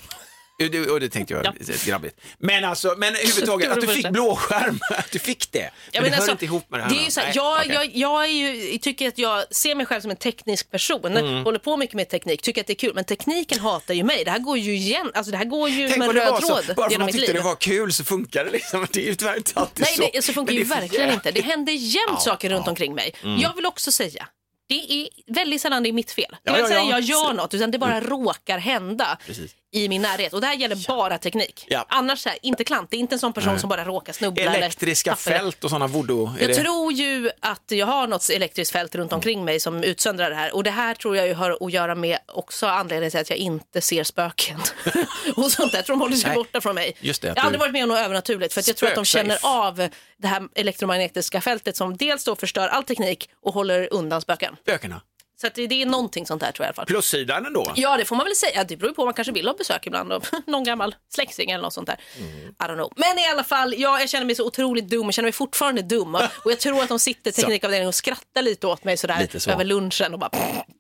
Det, 0.58 0.90
och 0.90 1.00
det 1.00 1.08
tänkte 1.08 1.34
jag 1.34 1.44
Ja. 1.46 1.52
grabbigt. 1.84 2.20
Men 2.38 2.64
alltså, 2.64 2.94
men 2.98 3.14
överhuvudtaget 3.14 3.70
att 3.70 3.80
du 3.80 3.86
fick 3.86 4.08
blåskärm, 4.10 4.78
att 4.90 5.10
du 5.10 5.18
fick 5.18 5.52
det. 5.52 5.70
Men, 5.94 6.02
det 6.04 6.10
hör 6.10 6.30
inte 6.30 6.44
ihop 6.44 6.70
med 6.70 6.80
det 6.80 6.84
här. 6.84 6.90
alltså, 6.90 7.00
Det 7.02 7.06
är 7.06 7.10
så 7.10 7.20
här, 7.20 7.26
Nej, 7.26 7.36
jag, 7.36 7.80
okej. 7.82 7.90
jag, 8.00 8.30
jag, 8.30 8.32
ju, 8.72 8.78
tycker 8.78 9.08
att 9.08 9.18
jag 9.18 9.54
ser 9.54 9.74
mig 9.74 9.86
själv 9.86 10.00
som 10.00 10.10
en 10.10 10.16
teknisk 10.16 10.70
person, 10.70 11.16
Mm. 11.16 11.44
håller 11.44 11.58
på 11.58 11.76
mycket 11.76 11.94
med 11.94 12.08
teknik, 12.08 12.42
tycker 12.42 12.60
att 12.60 12.66
det 12.66 12.72
är 12.72 12.74
kul, 12.74 12.94
men 12.94 13.04
tekniken 13.04 13.58
hatar 13.58 13.94
ju 13.94 14.04
mig. 14.04 14.24
Det 14.24 14.30
här 14.30 14.38
går 14.38 14.58
ju 14.58 14.74
igen, 14.74 15.10
alltså 15.14 15.30
det 15.32 15.38
här 15.38 15.44
går 15.44 15.68
ju 15.68 15.88
Tänk 15.88 16.00
det 16.00 16.20
röd 16.20 16.36
tråd 16.40 16.64
så, 16.64 16.74
bara 16.74 16.86
för 16.86 16.90
genom 16.90 16.98
man 17.00 17.06
mitt 17.06 17.14
tyckte 17.14 17.32
liv. 17.32 17.42
det 17.42 17.48
var 17.48 17.54
kul 17.56 17.92
så 17.92 18.04
funkar 18.04 18.44
det 18.44 18.50
liksom. 18.50 18.86
Det 18.92 19.00
är 19.00 19.06
ju 19.06 19.14
tyvärr 19.14 19.36
inte 19.36 19.52
alltid 19.54 19.84
Nej, 19.84 19.96
så. 19.96 20.10
det, 20.12 20.22
så 20.22 20.32
funkar 20.32 20.52
ju 20.54 20.64
verkligen 20.64 20.92
jävligt. 21.08 21.26
inte. 21.26 21.30
Det 21.30 21.40
händer 21.46 21.72
jämt 21.72 22.22
saker 22.22 22.50
runt 22.50 22.68
omkring 22.68 22.94
mig. 22.94 23.14
Jag 23.22 23.56
vill 23.56 23.66
också 23.66 23.92
säga, 23.92 24.28
det 24.68 24.74
är 24.92 25.08
väldigt 25.26 25.60
sällan 25.60 25.82
det 25.82 25.88
är 25.88 25.92
mitt 25.92 26.12
fel. 26.12 26.36
Det 26.44 26.50
Ja, 26.50 26.56
är 26.56 26.60
ja, 26.60 26.68
sällan 26.68 26.88
ja. 26.88 26.90
jag 26.90 27.00
gör 27.00 27.32
något, 27.32 27.54
utan 27.54 27.70
det 27.70 27.78
bara 27.78 28.00
råkar 28.00 28.58
hända 28.58 29.18
Precis. 29.26 29.50
I 29.74 29.88
min 29.88 30.02
närhet. 30.02 30.32
Och 30.32 30.40
det 30.40 30.46
här 30.46 30.54
gäller 30.54 30.87
bara 30.88 31.18
teknik. 31.18 31.66
Ja. 31.68 31.87
Annars 31.88 32.26
här, 32.26 32.38
inte 32.42 32.64
klant. 32.64 32.90
Det 32.90 32.96
är 32.96 32.98
inte 32.98 33.14
en 33.14 33.18
sån 33.18 33.32
person 33.32 33.58
som 33.58 33.68
bara 33.68 33.85
råkar 33.85 34.12
snubbla. 34.12 34.56
Elektriska 34.56 35.16
fält 35.16 35.64
och 35.64 35.70
sådana 35.70 35.87
voodoo. 35.87 36.32
Jag 36.40 36.48
det... 36.48 36.54
tror 36.54 36.92
ju 36.92 37.30
att 37.40 37.62
jag 37.68 37.87
har 37.87 38.06
något 38.06 38.30
elektriskt 38.30 38.72
fält 38.72 38.94
runt 38.94 39.12
omkring 39.12 39.44
mig 39.44 39.61
som 39.61 39.85
utsöndrar 39.85 40.30
det 40.30 40.37
här. 40.37 40.54
Och 40.54 40.64
det 40.64 40.70
här 40.70 40.94
tror 40.94 41.16
jag 41.16 41.26
ju 41.26 41.35
har 41.35 41.58
att 41.61 41.72
göra 41.72 41.94
med 41.94 42.18
också 42.26 42.66
anledningen 42.66 43.11
till 43.11 43.20
att 43.20 43.30
jag 43.30 43.38
inte 43.38 43.80
ser 43.80 44.04
spöken. 44.04 44.61
och 45.37 45.50
sånt 45.50 45.72
där. 45.72 45.78
Jag 45.78 45.87
tror 45.87 45.96
de 45.96 46.00
håller 46.00 46.16
sig 46.16 46.28
Nej. 46.28 46.37
borta 46.37 46.61
från 46.61 46.74
mig. 46.74 46.96
Just 47.00 47.22
det, 47.22 47.28
jag 47.28 47.37
har 47.37 47.42
aldrig 47.42 47.61
du- 47.61 47.62
varit 47.62 47.72
med 47.72 47.82
om 47.82 47.88
något 47.88 47.98
övernaturligt 47.98 48.54
för 48.54 48.61
att 48.61 48.68
jag 48.68 48.76
tror 48.76 48.88
att 48.88 48.94
de 48.94 49.04
känner 49.04 49.38
av 49.42 49.88
det 50.18 50.28
här 50.28 50.42
elektromagnetiska 50.54 51.40
fältet 51.40 51.76
som 51.76 51.96
dels 51.96 52.24
då 52.24 52.37
förstör 52.37 52.68
all 52.68 52.85
teknik 52.85 53.28
och 53.42 53.54
håller 53.54 53.92
undan 53.92 54.20
spöken. 54.20 54.56
Spökena. 54.62 55.00
Så 55.42 55.46
att 55.46 55.55
det, 55.55 55.66
det 55.66 55.83
är 55.83 55.87
någonting 55.87 56.26
sånt 56.26 56.42
här 56.42 56.52
tror 56.52 56.64
jag 56.64 56.66
i 56.66 56.70
alla 56.70 56.74
fall. 56.74 56.87
Plussidan 56.87 57.46
ändå. 57.46 57.72
Ja, 57.76 57.96
det 57.96 58.05
får 58.05 58.16
man 58.16 58.26
väl 58.26 58.37
säga. 58.37 58.64
Det 58.64 58.76
beror 58.76 58.90
ju 58.90 58.94
på. 58.94 59.05
Man 59.05 59.14
kanske 59.14 59.33
vill 59.33 59.46
ha 59.46 59.55
besök 59.55 59.87
ibland 59.87 60.12
av 60.12 60.24
någon 60.46 60.64
gammal 60.64 60.94
släkting 61.14 61.50
eller 61.50 61.62
något 61.62 61.72
sånt 61.72 61.87
där. 61.87 62.00
Mm. 62.18 62.48
I 62.48 62.52
don't 62.59 62.74
know. 62.74 62.92
Men 62.96 63.18
i 63.18 63.26
alla 63.28 63.44
fall, 63.44 63.74
ja, 63.78 64.00
jag 64.00 64.09
känner 64.09 64.26
mig 64.26 64.35
så 64.35 64.46
otroligt 64.46 64.88
dum. 64.90 65.05
Jag 65.05 65.14
känner 65.14 65.26
mig 65.26 65.33
fortfarande 65.33 65.83
dum. 65.83 66.14
Och 66.14 66.50
jag 66.50 66.61
tror 66.61 66.83
att 66.83 66.88
de 66.88 66.98
sitter 66.98 67.31
i 67.31 67.33
teknikavdelningen 67.33 67.88
och 67.88 67.94
skrattar 67.94 68.42
lite 68.42 68.66
åt 68.66 68.85
mig 68.85 68.96
sådär 68.96 69.20
Lite 69.20 69.40
så. 69.40 69.50
över 69.50 69.64
lunchen 69.64 70.12
och 70.12 70.18
bara, 70.18 70.31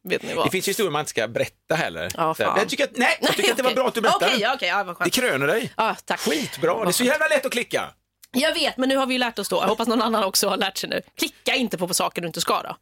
vet 0.08 0.22
ni 0.22 0.34
vad? 0.34 0.46
Det 0.46 0.50
finns 0.50 0.68
ju 0.68 0.70
historier 0.70 0.90
man 0.92 1.00
inte 1.00 1.10
ska 1.10 1.28
berätta 1.28 1.74
heller. 1.74 2.08
Ja, 2.16 2.34
fan. 2.34 2.58
jag 2.58 2.68
tycker 2.68 2.84
att, 2.84 2.96
nej, 2.96 3.18
jag 3.20 3.36
tycker 3.36 3.50
att 3.50 3.56
det 3.56 3.62
var 3.62 3.74
bra 3.74 3.88
att 3.88 3.94
du 3.94 4.00
berättade. 4.00 4.26
Okej, 4.26 4.40
ja, 4.40 4.54
okej, 4.54 4.68
ja, 4.68 4.76
vad 4.84 4.94
Det 4.94 4.98
skönt. 4.98 5.14
kröner 5.14 5.46
dig. 5.46 5.72
Ja, 5.76 5.96
tack. 6.04 6.20
Skitbra, 6.20 6.84
det 6.84 6.90
är 6.90 6.92
så 6.92 7.04
jävla 7.04 7.28
lätt 7.28 7.46
att 7.46 7.52
klicka. 7.52 7.90
Jag 8.34 8.54
vet, 8.54 8.76
men 8.76 8.88
nu 8.88 8.96
har 8.96 9.06
vi 9.06 9.14
ju 9.14 9.18
lärt 9.18 9.38
oss 9.38 9.48
då. 9.48 9.56
Jag 9.56 9.68
hoppas 9.68 9.88
någon 9.88 10.02
annan 10.02 10.24
också 10.24 10.48
har 10.48 10.56
lärt 10.56 10.78
sig 10.78 10.90
nu. 10.90 11.02
Klicka 11.18 11.54
inte 11.54 11.78
på, 11.78 11.88
på 11.88 11.94
saker 11.94 12.22
du 12.22 12.26
inte 12.26 12.40
ska 12.40 12.62
då. 12.62 12.76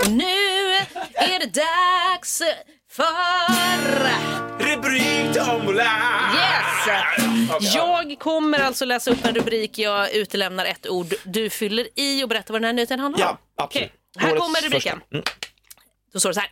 Och 0.00 0.10
nu 0.10 0.24
är 1.14 1.38
det 1.40 1.46
dags 1.46 2.42
för... 2.90 3.04
Rubrik 4.64 5.34
tombola! 5.46 5.90
Yes! 6.34 7.74
Jag 7.74 8.16
kommer 8.18 8.58
alltså 8.58 8.84
läsa 8.84 9.10
upp 9.10 9.24
en 9.24 9.34
rubrik, 9.34 9.78
jag 9.78 10.12
utelämnar 10.14 10.64
ett 10.64 10.86
ord. 10.88 11.14
Du 11.24 11.50
fyller 11.50 11.88
i 11.96 12.24
och 12.24 12.28
berättar 12.28 12.52
vad 12.54 12.60
den 12.62 12.66
här 12.66 12.72
nyheten 12.72 13.00
handlar 13.00 13.28
om. 13.30 13.36
Ja, 13.56 13.64
absolut. 13.64 13.90
Okej, 13.90 13.92
Här 14.26 14.32
Årets 14.32 14.42
kommer 14.46 14.60
rubriken. 14.60 14.98
första. 15.00 15.14
Mm. 15.16 15.24
Då 16.12 16.20
står 16.20 16.30
det 16.30 16.34
så 16.34 16.40
här. 16.40 16.50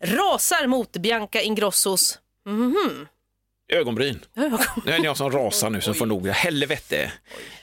Rasar 0.00 0.66
mot 0.66 0.92
Bianca 0.92 1.40
Ingrossos... 1.40 2.18
Ögonbryn. 3.72 4.24
Ögon. 4.36 4.58
Nu 4.84 4.92
är 4.92 4.98
det 4.98 5.04
jag 5.04 5.16
som 5.16 5.30
rasar 5.32 5.70
nu 5.70 5.80
som 5.80 5.94
får 5.94 6.06
nog. 6.06 6.28
Helvete. 6.28 7.12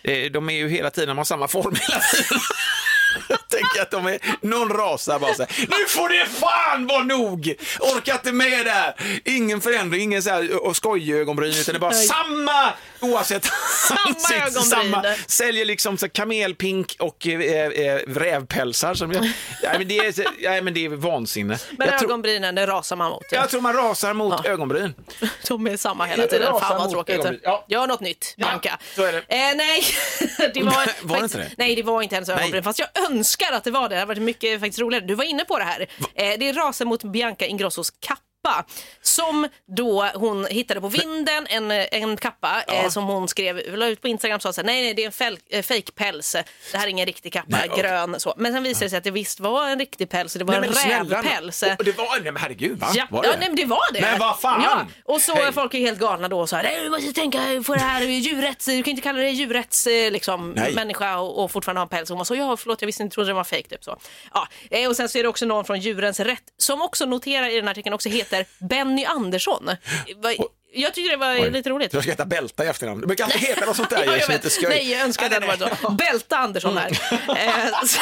Eh, 0.03 0.31
De 0.31 0.49
är 0.49 0.53
ju 0.53 0.69
hela 0.69 0.89
tiden, 0.89 1.07
de 1.07 1.17
har 1.17 1.25
samma 1.25 1.47
form 1.47 1.75
hela 1.75 1.99
tiden. 2.01 2.39
Tänker 3.49 3.81
att 3.81 3.91
de 3.91 4.05
är, 4.07 4.19
någon 4.41 4.69
rasar 4.69 5.19
bara 5.19 5.33
så 5.33 5.43
här, 5.43 5.55
nu 5.59 5.85
får 5.87 6.09
det 6.09 6.25
fan 6.25 6.87
vara 6.87 7.03
nog! 7.03 7.55
Orkar 7.79 8.13
inte 8.13 8.31
med 8.31 8.65
det 8.65 8.71
här. 8.71 8.93
Ingen 9.25 9.61
förändring, 9.61 10.01
ingen 10.01 10.23
så 10.23 10.29
här 10.29 10.65
och 10.65 10.75
skojögonbryn, 10.75 11.51
utan 11.51 11.73
det 11.73 11.77
är 11.77 11.79
bara 11.79 11.91
Nej. 11.91 12.07
samma 12.07 12.73
oavsett 13.01 13.45
Samma 13.87 13.99
ansikte, 14.07 14.75
ögonbryn. 14.75 15.15
Säljer 15.27 15.65
liksom 15.65 15.97
så 15.97 16.09
kamelpink 16.09 16.95
och 16.99 17.27
eh, 17.27 17.41
eh, 17.41 17.99
rävpälsar. 18.07 18.93
Som 18.93 19.11
jag, 19.11 19.21
nej, 19.63 19.77
men 19.77 19.87
det 19.87 19.97
är, 19.97 20.25
nej, 20.49 20.61
men 20.61 20.73
det 20.73 20.85
är 20.85 20.89
vansinne. 20.89 21.57
Men 21.77 21.87
jag, 21.87 22.03
ögonbrynen, 22.03 22.55
det 22.55 22.67
rasar 22.67 22.95
man 22.95 23.11
mot. 23.11 23.23
Ja. 23.31 23.37
jag 23.37 23.49
tror 23.49 23.61
man 23.61 23.73
rasar 23.73 24.13
mot 24.13 24.45
ögonbryn. 24.45 24.93
De 25.47 25.67
är 25.67 25.77
samma 25.77 26.05
hela 26.05 26.27
tiden. 26.27 26.47
Rasar 26.47 26.67
Fan 26.67 26.77
vad 26.77 26.91
tråkigt. 26.91 27.25
Ja. 27.43 27.65
Gör 27.67 27.87
något 27.87 27.99
nytt, 27.99 28.33
är 29.07 29.11
det. 29.11 29.17
Eh, 29.17 29.55
nej, 29.55 29.83
det 30.53 30.63
var, 30.63 31.07
Var 31.07 31.17
det 31.17 31.23
inte 31.23 31.37
det? 31.37 31.51
Nej, 31.57 31.75
det 31.75 31.83
var 31.83 32.01
inte 32.01 32.15
hennes 32.15 32.29
ögonbryn. 32.29 32.51
Nej. 32.51 32.63
Fast 32.63 32.79
jag 32.79 32.87
önskar 33.11 33.51
att 33.53 33.63
det 33.63 33.71
var 33.71 33.89
det. 33.89 33.95
Det 33.95 33.99
hade 33.99 34.07
varit 34.07 34.21
mycket 34.21 34.59
faktiskt 34.59 34.79
roligare. 34.79 35.05
Du 35.05 35.15
var 35.15 35.23
inne 35.23 35.45
på 35.45 35.57
det 35.57 35.63
här. 35.63 35.81
Eh, 35.81 36.33
det 36.39 36.49
är 36.49 36.53
rasen 36.53 36.87
mot 36.87 37.03
Bianca 37.03 37.45
Ingrossos 37.45 37.91
kappa. 37.91 38.32
Kappa 38.43 38.65
som 39.01 39.47
då 39.77 40.09
hon 40.15 40.45
hittade 40.45 40.81
på 40.81 40.87
vinden, 40.87 41.47
en, 41.49 41.71
en 41.71 42.17
kappa 42.17 42.63
eh, 42.67 42.89
som 42.89 43.03
hon 43.03 43.27
skrev, 43.27 43.77
la 43.77 43.87
ut 43.87 44.01
på 44.01 44.07
Instagram 44.07 44.35
och 44.35 44.41
sa 44.41 44.53
så 44.53 44.61
här, 44.61 44.65
nej, 44.65 44.83
nej, 44.83 44.93
det 44.93 45.01
är 45.01 45.05
en 45.05 45.11
fel, 45.11 45.37
eh, 45.49 45.63
fake 45.63 45.91
päls, 45.95 46.35
det 46.71 46.77
här 46.77 46.85
är 46.85 46.89
ingen 46.89 47.05
riktig 47.05 47.33
kappa, 47.33 47.47
Nej, 47.57 47.69
grön 47.77 48.19
så. 48.19 48.33
Men 48.37 48.53
sen 48.53 48.63
visade 48.63 48.85
det 48.85 48.89
sig 48.89 48.97
att 48.97 49.03
det 49.03 49.11
visst 49.11 49.39
var 49.39 49.67
en 49.67 49.79
riktig 49.79 50.09
päls, 50.09 50.33
det 50.33 50.43
var 50.43 50.59
Nej, 50.59 50.69
en 50.93 51.09
rävpäls. 51.09 51.63
och 51.79 51.83
Det 51.85 51.97
var, 51.97 52.19
nej 52.21 52.31
men 52.31 52.41
herregud 52.41 52.79
va? 52.79 52.87
Ja, 52.93 53.07
Var 53.11 53.23
ja 53.23 53.31
det? 53.31 53.37
nej, 53.39 53.47
men 53.49 53.55
det 53.55 53.65
var 53.65 53.93
det. 53.93 54.01
Men 54.01 54.19
vad 54.19 54.39
fan! 54.39 54.61
Ja, 54.63 54.87
och 55.05 55.21
så 55.21 55.35
är 55.35 55.51
folk 55.51 55.73
är 55.73 55.79
helt 55.79 55.99
galna 55.99 56.27
då 56.27 56.39
och 56.39 56.49
så 56.49 56.55
här, 56.55 56.63
"Nej, 56.63 56.79
du 56.83 56.89
måste 56.89 57.13
tänka 57.13 57.39
på 57.65 57.73
det 57.73 57.79
här 57.79 58.01
djurrätts, 58.01 58.65
du 58.65 58.83
kan 58.83 58.91
inte 58.91 59.01
kalla 59.03 59.19
det 59.19 59.29
djurrätts 59.29 59.87
eh, 59.87 60.11
liksom, 60.11 60.51
Nej. 60.51 60.73
människa 60.75 61.17
och, 61.17 61.43
och 61.43 61.51
fortfarande 61.51 61.79
ha 61.79 61.83
en 61.83 61.89
päls. 61.89 62.09
Hon 62.09 62.17
var 62.17 62.25
så, 62.25 62.35
ja 62.35 62.57
förlåt 62.57 62.81
jag 62.81 62.85
visste 62.85 63.03
inte, 63.03 63.13
trodde 63.13 63.29
det 63.29 63.33
var 63.33 63.43
fejk 63.43 63.67
typ 63.69 63.83
så. 63.83 63.97
Ja, 64.33 64.47
eh, 64.71 64.89
och 64.89 64.95
sen 64.95 65.09
så 65.09 65.17
är 65.17 65.23
det 65.23 65.29
också 65.29 65.45
någon 65.45 65.65
från 65.65 65.79
Djurens 65.79 66.19
Rätt 66.19 66.43
som 66.57 66.81
också 66.81 67.05
noterar 67.05 67.49
i 67.49 67.55
den 67.55 67.63
här 67.63 67.71
artikeln 67.71 67.93
också 67.93 68.09
heter 68.09 68.32
Benny 68.61 69.05
Andersson. 69.05 69.77
Jag 70.75 70.93
tyckte 70.93 71.11
det 71.11 71.17
var 71.17 71.33
Oj. 71.33 71.49
lite 71.51 71.69
roligt. 71.69 71.93
Jag 71.93 72.03
ska 72.03 72.11
heta 72.11 72.25
Bälta 72.25 72.65
i 72.65 72.67
efternamn. 72.67 73.01
Det 73.01 73.07
brukar 73.07 73.23
alltid 73.23 73.41
heta 73.41 73.65
något 73.65 73.75
sånt 73.75 73.89
där. 73.89 74.03
Ja, 74.05 74.17
jag 74.17 74.27
vet. 74.27 74.51
skoj. 74.51 74.65
Nej, 74.69 74.91
jag 74.91 75.01
önskar 75.01 75.25
att 75.25 75.31
det 75.41 75.47
hade 75.47 75.65
varit 75.65 75.79
så. 75.81 75.89
Bälta 75.89 76.37
Andersson 76.37 76.77
här. 76.77 76.89
Eh, 77.11 77.81
så- 77.87 77.99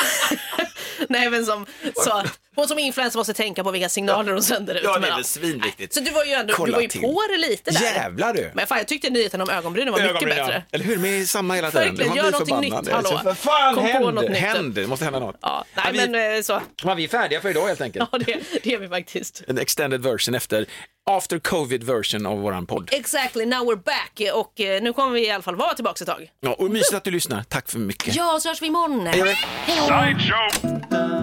Nej, 1.09 1.29
men 1.29 1.45
som, 1.45 1.65
så, 1.95 2.23
hon 2.55 2.67
som 2.67 2.79
influencer 2.79 3.17
måste 3.19 3.33
tänka 3.33 3.63
på 3.63 3.71
vilka 3.71 3.89
signaler 3.89 4.31
hon 4.33 4.43
sänder 4.43 4.75
ut. 4.75 4.81
Ja, 4.83 4.93
det 4.93 4.99
Men 4.99 5.09
är 5.11 5.15
väl 5.15 5.23
svinviktigt. 5.23 5.93
Så 5.93 5.99
du 5.99 6.11
var 6.11 6.25
ju 6.25 6.31
ändå, 6.31 6.47
du 6.47 6.53
Kolla 6.53 6.73
var 6.75 6.81
ju 6.81 6.87
till. 6.87 7.01
på 7.01 7.21
det 7.29 7.37
lite 7.37 7.71
där. 7.71 7.81
Jävlar 7.81 8.33
du. 8.33 8.51
Men 8.53 8.67
fan, 8.67 8.77
jag 8.77 8.87
tyckte 8.87 9.09
nyheten 9.09 9.41
om 9.41 9.49
ögonbrynen 9.49 9.91
var 9.93 9.99
mycket 9.99 10.15
Ögonbrynen. 10.15 10.45
bättre. 10.47 10.63
Eller 10.71 10.85
hur? 10.85 11.05
Är 11.05 11.25
samma 11.25 11.53
hela 11.55 11.71
tiden. 11.71 11.87
Verkligen, 11.87 12.07
Man 12.09 12.17
gör 12.17 12.31
någonting 12.31 12.55
förbannad. 12.55 12.83
nytt, 12.85 12.93
hallå. 12.93 13.19
För 13.23 13.33
fan, 13.33 13.73
Kom 13.75 13.83
på 13.83 13.89
händ, 13.89 14.05
något 14.15 14.29
nytt. 14.29 14.37
händ. 14.37 14.73
Det 14.73 14.87
måste 14.87 15.05
hända 15.05 15.19
något. 15.19 15.35
Ja, 15.41 15.65
nej, 15.75 15.85
Ja, 15.85 15.91
vi- 15.93 16.07
men 16.09 16.35
eh, 16.35 16.41
så. 16.41 16.61
Ja, 16.83 16.93
vi 16.93 17.03
är 17.03 17.07
färdiga 17.07 17.41
för 17.41 17.49
idag 17.49 17.67
helt 17.67 17.81
enkelt. 17.81 18.09
Ja, 18.11 18.17
det, 18.17 18.39
det 18.63 18.73
är 18.73 18.77
vi 18.77 18.87
faktiskt. 18.89 19.41
En 19.47 19.57
extended 19.57 20.03
version 20.03 20.35
efter 20.35 20.65
after 21.09 21.39
covid 21.39 21.83
version 21.83 22.25
av 22.25 22.39
våran 22.39 22.65
podd. 22.65 22.89
Exactly, 22.91 23.45
now 23.45 23.63
we're 23.65 23.83
back. 23.83 24.21
Och 24.33 24.61
eh, 24.61 24.81
nu 24.81 24.93
kommer 24.93 25.11
vi 25.11 25.27
i 25.27 25.31
alla 25.31 25.43
fall 25.43 25.55
vara 25.55 25.73
tillbaka 25.73 26.03
ett 26.03 26.09
tag. 26.09 26.31
Ja, 26.39 26.55
och 26.59 26.71
mysigt 26.71 26.93
att 26.93 27.03
du 27.03 27.11
lyssnar. 27.11 27.43
Tack 27.43 27.69
för 27.69 27.79
mycket. 27.79 28.15
Ja, 28.15 28.39
så 28.41 28.49
hörs 28.49 28.61
vi 28.61 28.67
imorgon. 28.67 29.07
Hej 29.07 29.19
då. 29.19 29.25
Hej 29.25 30.15
då. 30.29 31.21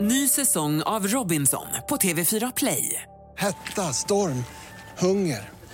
Ny 0.00 0.28
säsong 0.28 0.82
av 0.82 1.06
Robinson 1.06 1.66
på 1.88 1.96
TV4 1.96 2.52
Play. 2.56 3.02
Hetta, 3.38 3.82
storm, 3.92 4.44
hunger. 4.98 5.55